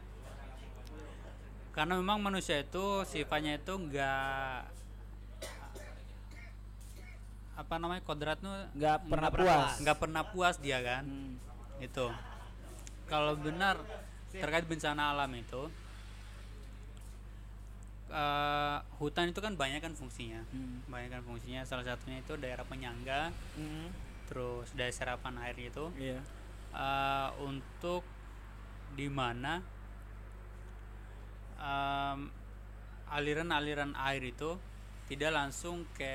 Karena 1.70 1.94
memang 1.94 2.18
manusia 2.18 2.58
itu 2.58 3.04
sifatnya 3.04 3.56
itu 3.56 3.72
enggak 3.72 4.66
apa 7.56 7.80
namanya 7.80 8.04
kodratnya 8.04 8.68
nggak 8.76 9.08
pernah 9.08 9.30
pernah 9.32 9.48
puas 9.48 9.72
nggak 9.80 9.96
pernah 9.96 10.22
puas 10.28 10.56
dia 10.60 10.78
kan 10.84 11.08
Hmm. 11.08 11.40
itu 11.80 12.06
kalau 13.08 13.32
benar 13.32 13.80
terkait 14.28 14.68
bencana 14.68 15.16
alam 15.16 15.32
itu 15.32 15.72
eh, 18.06 18.76
hutan 19.00 19.32
itu 19.32 19.40
kan 19.40 19.56
banyak 19.56 19.80
kan 19.80 19.96
fungsinya 19.96 20.44
Hmm. 20.52 20.84
banyak 20.84 21.08
kan 21.10 21.22
fungsinya 21.24 21.64
salah 21.64 21.82
satunya 21.82 22.20
itu 22.20 22.36
daerah 22.36 22.62
penyangga 22.62 23.32
Hmm. 23.56 23.88
terus 24.28 24.68
daerah 24.76 24.92
serapan 24.92 25.40
air 25.40 25.56
itu 25.56 25.88
iya 25.96 26.20
eh, 26.70 27.28
untuk 27.40 28.04
di 28.94 29.08
mana 29.10 29.58
aliran-aliran 33.10 33.94
air 33.96 34.22
itu 34.28 34.58
tidak 35.06 35.30
langsung 35.32 35.86
ke 35.94 36.14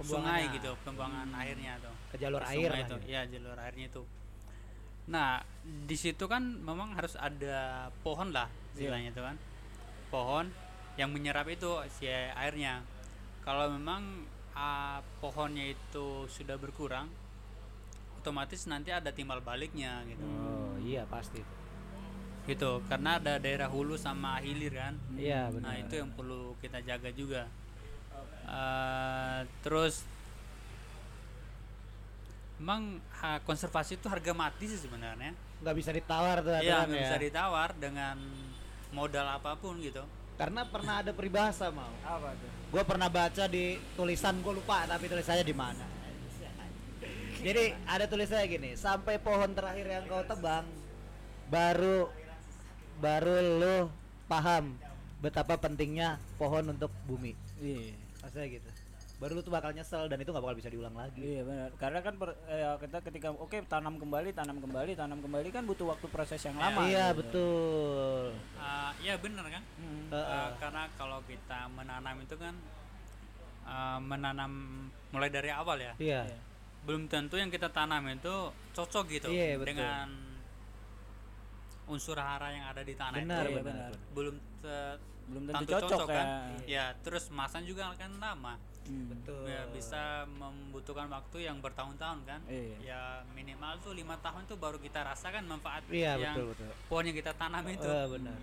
sungai 0.00 0.48
gitu 0.56 0.72
pembuangan 0.80 1.28
airnya 1.44 1.76
tuh. 1.80 1.92
Ke 2.12 2.16
jalur 2.16 2.40
Ke 2.40 2.56
air 2.56 2.70
itu 2.88 2.96
ya. 3.04 3.20
Jalur 3.28 3.56
airnya 3.60 3.86
itu. 3.92 4.02
Nah 5.12 5.44
di 5.62 5.96
situ 5.96 6.24
kan 6.24 6.40
memang 6.40 6.96
harus 6.96 7.14
ada 7.20 7.88
pohon 8.00 8.32
lah 8.32 8.48
Iya. 8.48 8.88
istilahnya 8.88 9.10
itu 9.12 9.22
kan. 9.22 9.36
Pohon 10.08 10.46
yang 10.96 11.12
menyerap 11.12 11.44
itu 11.52 11.68
si 11.92 12.08
airnya. 12.08 12.80
Kalau 13.44 13.68
memang 13.68 14.24
ah, 14.56 15.04
pohonnya 15.20 15.68
itu 15.68 16.24
sudah 16.32 16.56
berkurang 16.56 17.08
otomatis 18.20 18.68
nanti 18.68 18.92
ada 18.92 19.12
timbal 19.12 19.40
baliknya 19.44 20.00
gitu. 20.08 20.24
Oh 20.24 20.76
iya 20.80 21.04
pasti 21.08 21.40
gitu 22.46 22.80
karena 22.88 23.20
ada 23.20 23.36
daerah 23.36 23.68
hulu 23.68 23.94
sama 23.94 24.40
hilir 24.40 24.72
kan? 24.74 24.94
Iya 25.14 25.48
nah 25.60 25.76
benar. 25.76 25.82
itu 25.84 25.94
yang 26.00 26.10
perlu 26.12 26.56
kita 26.58 26.80
jaga 26.82 27.10
juga. 27.12 27.42
Eh, 28.50 29.40
terus 29.62 30.02
emang 32.60 33.00
ha- 33.22 33.40
konservasi 33.46 33.96
itu 33.96 34.06
harga 34.10 34.32
mati 34.34 34.68
sih 34.68 34.80
sebenarnya. 34.80 35.32
Nggak 35.60 35.76
bisa 35.76 35.90
ditawar 35.92 36.36
tuh 36.40 36.52
Iya 36.56 36.60
aturan 36.60 36.86
nggak 36.90 37.00
ya. 37.00 37.04
bisa 37.06 37.16
ditawar 37.20 37.70
dengan 37.76 38.16
modal 38.90 39.26
apa 39.28 39.54
pun 39.56 39.78
gitu. 39.80 40.02
Karena 40.36 40.64
pernah 40.64 41.04
ada 41.04 41.12
peribahasa 41.12 41.68
mau. 41.68 41.92
Apa 42.00 42.32
tuh? 42.32 42.50
Gue 42.72 42.82
pernah 42.82 43.08
baca 43.12 43.44
di 43.46 43.76
tulisan 43.92 44.40
gue 44.40 44.54
lupa 44.56 44.88
tapi 44.88 45.04
tulisannya 45.06 45.44
di 45.44 45.56
mana. 45.56 45.86
Jadi 47.40 47.72
ada 47.88 48.04
tulisannya 48.04 48.46
gini 48.52 48.70
sampai 48.76 49.16
pohon 49.16 49.48
terakhir 49.56 49.86
yang 49.88 50.04
kau 50.04 50.20
tebang 50.20 50.68
baru 51.48 52.12
baru 53.00 53.32
lo 53.56 53.76
paham 54.26 54.76
betapa 55.18 55.56
pentingnya 55.56 56.08
pohon 56.36 56.70
untuk 56.70 56.92
bumi 57.04 57.32
iya 57.58 57.92
maksudnya 58.20 58.48
gitu 58.52 58.70
baru 59.16 59.36
lu 59.36 59.42
tuh 59.42 59.52
bakal 59.52 59.68
nyesel 59.70 60.08
dan 60.08 60.16
itu 60.16 60.28
nggak 60.28 60.40
bakal 60.40 60.56
bisa 60.56 60.68
diulang 60.68 60.96
lagi 60.96 61.20
Iya 61.20 61.44
benar. 61.44 61.68
Karena 61.76 62.00
kan 62.00 62.16
per- 62.16 62.40
eh, 62.48 62.72
kita 62.80 62.98
ketika 63.02 63.28
oke 63.30 63.52
tanam 63.68 64.00
kembali, 64.00 64.32
tanam 64.32 64.56
kembali, 64.58 64.96
tanam 64.96 65.20
kembali 65.20 65.48
kan 65.50 65.68
butuh 65.68 65.92
waktu 65.92 66.08
proses 66.08 66.40
yang 66.40 66.56
lama. 66.56 66.88
iya 66.88 67.12
gitu. 67.12 67.20
betul 67.20 68.32
Eh, 68.56 68.90
iya 69.02 69.14
bener 69.20 69.44
kan 69.44 69.60
Hmm. 69.76 70.08
Eh, 70.08 70.16
Eh, 70.16 70.24
eh. 70.24 70.48
karena 70.56 70.88
kalau 70.94 71.20
kita 71.22 71.68
menanam 71.68 72.16
itu 72.16 72.32
kan 72.34 72.56
eh, 73.62 73.98
menanam 74.00 74.52
mulai 75.10 75.28
dari 75.28 75.52
awal 75.52 75.76
ya 75.76 75.92
iya 75.98 76.24
Iya. 76.24 76.38
belum 76.80 77.04
tentu 77.04 77.36
yang 77.36 77.52
kita 77.52 77.68
tanam 77.68 78.08
itu 78.08 78.34
cocok 78.72 79.04
gitu 79.10 79.28
Iya, 79.28 79.60
betul. 79.60 79.68
dengan 79.76 80.08
unsur 81.90 82.16
hara 82.16 82.48
yang 82.48 82.64
ada 82.64 82.80
di 82.80 82.94
tanah 82.94 83.18
benar 83.18 83.42
itu 83.42 83.50
Iya, 83.50 83.60
benar 83.60 83.90
benar. 83.90 83.90
belum 84.10 84.34
te- 84.60 84.98
Belum 85.26 85.42
tentu 85.46 85.62
tentu 85.62 85.86
cocok, 85.86 86.08
kan 86.08 86.26
ya. 86.26 86.42
ya 86.66 86.84
terus 86.98 87.24
masan 87.30 87.62
juga 87.62 87.90
kan 87.94 88.10
lama 88.16 88.54
Hmm. 88.80 89.06
betul 89.06 89.44
ya, 89.44 89.68
bisa 89.68 90.02
membutuhkan 90.26 91.06
waktu 91.06 91.44
yang 91.44 91.60
bertahun-tahun 91.60 92.18
kan 92.24 92.40
Iya. 92.44 92.76
ya 92.82 93.00
minimal 93.30 93.78
tuh 93.78 93.92
lima 93.92 94.18
tahun 94.18 94.42
tuh 94.44 94.56
baru 94.56 94.78
kita 94.78 95.04
rasakan 95.04 95.46
manfaat 95.46 95.84
iya 95.86 96.16
yang 96.16 96.34
betul 96.34 96.46
betul 96.50 96.70
pohon 96.88 97.04
yang 97.04 97.14
kita 97.14 97.32
tanam 97.32 97.62
itu 97.68 97.86
Eh, 97.86 98.06
benar 98.08 98.34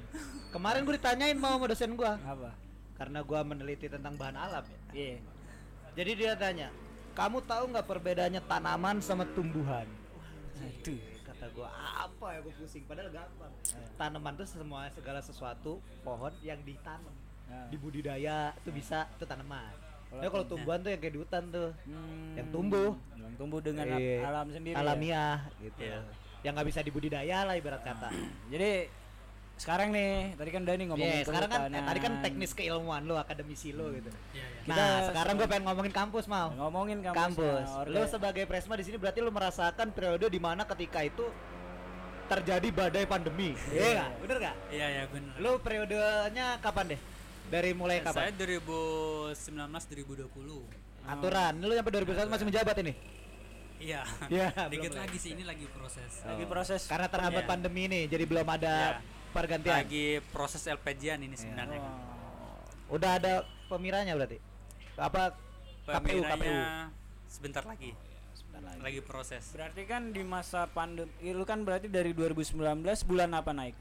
kemarin 0.47 0.81
gue 0.81 0.95
ditanyain 0.95 1.35
mau 1.35 1.51
sama 1.53 1.67
dosen 1.67 1.91
gue 1.91 2.11
Apa? 2.15 2.51
karena 2.95 3.19
gue 3.19 3.39
meneliti 3.43 3.87
tentang 3.87 4.13
bahan 4.15 4.37
alam 4.37 4.63
ya 4.63 4.79
Iya. 4.93 5.17
Jadi 5.93 6.11
dia 6.15 6.31
tanya, 6.33 6.69
kamu 7.11 7.41
tahu 7.43 7.63
nggak 7.67 7.83
perbedaannya 7.83 8.41
tanaman 8.43 9.01
sama 9.01 9.25
tumbuhan? 9.27 9.89
Aduh. 10.55 11.01
Kata 11.37 11.53
gua 11.53 11.69
apa 11.69 12.27
ya 12.33 12.39
gua 12.41 12.53
pusing. 12.55 12.83
Padahal 12.83 13.09
gampang. 13.09 13.53
Eh. 13.71 13.87
Tanaman 13.93 14.33
tuh 14.33 14.47
semua 14.47 14.89
segala 14.89 15.21
sesuatu 15.21 15.77
pohon 16.01 16.33
yang 16.41 16.57
ditanam, 16.61 17.13
Nah. 17.45 17.69
dibudidaya 17.69 18.57
itu 18.57 18.73
bisa 18.73 19.05
itu 19.07 19.23
tanaman. 19.23 19.69
Kalau 20.07 20.23
Ya 20.23 20.29
kalau 20.31 20.45
tumbuhan 20.45 20.79
tuh 20.79 20.89
yang 20.89 20.97
kayak 20.97 21.13
di 21.13 21.21
hutan 21.21 21.43
tuh, 21.47 21.69
Hmm. 21.83 22.33
yang 22.33 22.47
tumbuh, 22.49 22.89
Yang 23.13 23.33
tumbuh 23.37 23.59
dengan 23.59 23.85
Iya. 23.85 24.23
al- 24.23 24.27
alam 24.33 24.47
sendiri. 24.49 24.73
ya? 24.73 24.79
alamiah 24.81 25.37
gitu. 25.59 25.81
Iya. 25.83 25.99
Yang 26.41 26.51
nggak 26.55 26.67
bisa 26.67 26.79
dibudidaya 26.81 27.37
lah 27.43 27.53
ibarat 27.53 27.81
kata. 27.83 28.09
Jadi 28.49 28.71
sekarang 29.57 29.89
nih, 29.89 30.33
tadi 30.33 30.49
kan 30.49 30.61
udah 30.61 30.75
nih 30.75 30.85
ngomongin 30.87 31.11
Iya, 31.11 31.25
sekarang 31.25 31.49
kan 31.49 31.61
eh, 31.67 31.81
tadi 31.81 31.99
kan 31.99 32.13
teknis 32.21 32.51
keilmuan 32.51 33.01
lo, 33.03 33.17
akademisi 33.17 33.69
lo 33.71 33.89
gitu. 33.89 34.13
Iya, 34.31 34.45
iya. 34.45 34.63
Nah, 34.63 34.75
Kita 34.75 34.85
sekarang 35.09 35.33
gue 35.35 35.47
pengen 35.47 35.65
ngomongin 35.65 35.91
kampus 35.91 36.25
mau. 36.25 36.53
ngomongin 36.53 37.01
kampus. 37.01 37.17
kampus. 37.35 37.67
Lu 37.85 37.97
orga- 37.97 38.07
sebagai 38.07 38.43
presma 38.45 38.73
di 38.73 38.83
sini 38.83 38.95
berarti 38.95 39.19
lu 39.19 39.29
merasakan 39.29 39.89
periode 39.89 40.25
di 40.27 40.37
mana 40.37 40.61
ketika 40.63 41.01
itu 41.01 41.25
terjadi 42.27 42.67
badai 42.69 43.05
pandemi. 43.05 43.57
Iya, 43.67 43.87
nggak? 43.97 44.09
bener 44.19 44.37
gak? 44.41 44.55
iya 44.67 44.85
iya 44.91 45.03
benar 45.07 45.33
Lu 45.37 45.51
periodenya 45.57 46.59
kapan 46.59 46.91
deh? 46.91 46.99
Dari 47.47 47.71
mulai 47.71 48.03
saya 48.03 48.29
kapan? 48.29 48.35
2019 48.35 50.27
2020 50.27 51.07
Aturan. 51.07 51.53
Lu 51.57 51.71
sampai 51.71 51.91
2021 51.95 52.27
masih 52.29 52.45
menjabat 52.45 52.75
ini? 52.79 52.93
iya 53.77 54.01
Iya, 54.27 54.49
dikit 54.67 54.89
lagi 54.91 55.15
sih 55.15 55.31
ini 55.31 55.45
lagi 55.45 55.69
proses 55.69 56.25
lagi 56.25 56.45
proses 56.45 56.81
Karena 56.83 57.07
terhambat 57.07 57.41
Iya. 57.41 57.49
pandemi 57.49 57.85
ini, 57.85 58.01
jadi 58.05 58.25
belum 58.25 58.47
ada 58.47 58.75
Iya. 58.91 59.16
Pergantian. 59.37 59.75
lagi 59.77 60.05
proses 60.27 60.61
LPG-an 60.63 61.21
ini 61.21 61.35
sebenarnya 61.35 61.77
kan. 61.77 61.93
Oh. 61.93 62.95
Udah 62.95 63.11
ada 63.15 63.33
pemiranya 63.67 64.13
berarti? 64.13 64.39
Apa 64.95 65.37
KPU 65.85 66.19
KPU? 66.19 66.21
Pemiranya 66.25 66.89
sebentar 67.27 67.63
lagi 67.63 67.91
Sebentar 68.33 68.61
lagi. 68.65 68.79
lagi 68.81 68.99
proses 69.01 69.43
Berarti 69.51 69.81
kan 69.83 70.09
di 70.09 70.23
masa 70.23 70.65
pandemi, 70.67 71.11
lu 71.27 71.43
kan 71.43 71.61
berarti 71.61 71.87
dari 71.87 72.11
2019 72.11 72.57
bulan 73.03 73.29
apa 73.31 73.51
naik? 73.51 73.75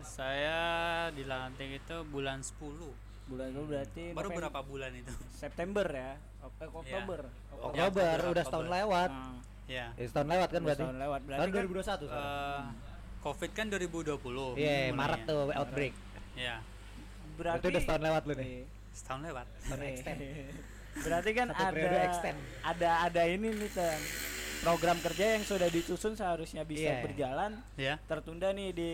saya 0.00 0.58
dilantik 1.10 1.76
itu 1.76 1.96
bulan 2.06 2.40
10 2.40 2.56
Bulan 3.26 3.46
itu 3.48 3.62
berarti 3.62 4.02
baru 4.10 4.26
November- 4.26 4.38
berapa 4.42 4.60
bulan 4.64 4.90
itu 4.92 5.12
September 5.30 5.84
ya, 5.84 6.16
Ok- 6.40 6.56
eh, 6.56 6.68
Oktober. 6.72 7.20
Oktober, 7.52 7.68
Oktober, 7.68 8.16
udah 8.26 8.42
setahun 8.42 8.64
Oktober. 8.64 8.78
lewat. 8.80 9.10
Nah, 9.12 9.36
ya 9.68 9.86
Ya, 9.92 10.02
setahun 10.02 10.26
lewat 10.26 10.48
kan 10.48 10.60
berarti? 10.62 10.82
setahun 10.82 10.98
lewat 10.98 11.20
berarti 11.22 11.38
Tahun 11.38 11.50
kan 11.52 11.56
2021 11.60 12.04
sekarang. 12.08 12.64
Covid 13.20 13.50
kan 13.50 13.66
2020 13.66 14.16
Iya, 14.56 14.90
mulainya. 14.90 14.92
Maret 14.92 15.20
tuh 15.24 15.40
outbreak. 15.50 15.94
ya 16.32 16.56
berarti 17.32 17.58
Itu 17.58 17.68
udah 17.68 17.82
setahun 17.82 18.02
lewat 18.02 18.22
lu 18.22 18.32
nih. 18.34 18.46
Iya. 18.46 18.64
setahun 18.90 19.20
lewat 19.22 19.46
Setahun 19.58 19.82
extend. 19.86 20.18
berarti 21.04 21.30
kan 21.32 21.46
Satu 21.48 21.62
ada 21.62 21.72
periode 21.72 21.98
extend. 22.02 22.38
ada 22.62 22.90
ada 23.02 23.22
ini 23.24 23.48
nih 23.50 23.70
Tan. 23.70 24.00
program 24.60 24.98
kerja 24.98 25.24
yang 25.32 25.42
sudah 25.42 25.68
disusun 25.68 26.12
seharusnya 26.12 26.62
bisa 26.62 26.90
Iya. 26.90 27.00
berjalan 27.00 27.52
ya 27.74 27.94
tertunda 28.02 28.50
nih 28.50 28.68
di 28.70 28.90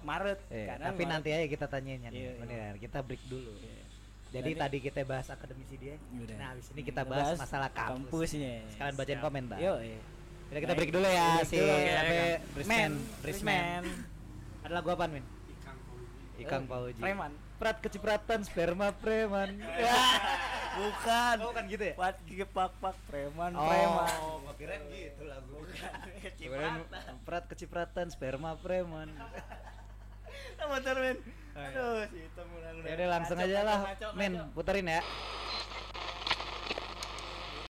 Maret 0.00 0.38
Iya, 0.48 0.64
karena 0.68 0.84
tapi 0.88 0.96
Maret- 0.98 1.12
nanti 1.12 1.28
aja 1.30 1.46
kita 1.48 1.66
tanyain 1.66 2.00
ya. 2.00 2.10
Iya, 2.10 2.18
iya. 2.20 2.32
Bener, 2.36 2.72
kita 2.76 2.98
break 3.00 3.22
dulu. 3.26 3.52
Iya. 3.56 3.84
Jadi 4.28 4.50
Jadi- 4.50 4.60
tadi 4.60 4.78
kita 4.82 5.00
bahas 5.04 5.26
akademisi 5.26 5.74
dia. 5.76 5.94
Udah. 6.12 6.36
Nah, 6.36 6.48
habis 6.52 6.66
ini 6.68 6.82
kita 6.82 7.02
bahas, 7.02 7.38
masalah 7.38 7.70
kampus. 7.70 8.10
kampusnya 8.28 8.54
Sekalian 8.68 8.94
bacain 8.94 9.14
Siap. 9.14 9.24
komentar. 9.24 9.58
Yo, 9.58 9.74
iya. 9.80 10.00
Udah 10.48 10.60
kita 10.64 10.74
break 10.74 10.92
dulu 10.92 11.08
ya 11.08 11.28
Break 11.40 11.48
si 11.48 11.56
dulu. 11.60 11.72
Oke, 11.72 11.92
apa 11.92 12.08
oke. 12.08 12.28
Risman, 12.56 12.72
Men, 12.72 12.92
Risman. 13.20 13.82
Ada 14.64 14.72
lagu 14.72 14.88
apaan, 14.88 15.10
Min? 15.12 15.24
Ikang 16.38 16.64
Pauji. 16.70 17.02
Preman. 17.02 17.32
Prat 17.58 17.76
kecipratan 17.82 18.46
sperma 18.46 18.94
preman. 18.94 19.58
Bukan. 20.78 21.36
Oh, 21.42 21.50
kan 21.50 21.66
gitu 21.66 21.90
ya? 21.90 21.94
Pat 21.98 22.14
pak 22.22 22.70
pak 22.78 22.94
preman 23.10 23.50
Oh, 23.58 23.66
preman. 23.66 24.14
gua 24.46 24.54
kirain 24.54 24.82
gitu 24.94 25.26
lagu. 25.26 25.58
Kirain 26.38 26.86
Prat 27.26 27.44
kecipratan 27.50 28.06
sperma 28.14 28.54
preman. 28.54 29.10
Motor 30.70 30.96
men. 31.02 31.18
Oh, 31.18 31.58
iya. 31.58 31.74
Aduh, 31.74 31.98
si 32.06 32.18
hitam 32.22 32.46
udah 32.54 32.70
Ya 32.86 32.92
udah 32.94 33.08
langsung 33.10 33.38
aja 33.42 33.60
lah, 33.66 33.78
Min, 34.14 34.32
puterin 34.54 34.86
ya. 34.86 35.02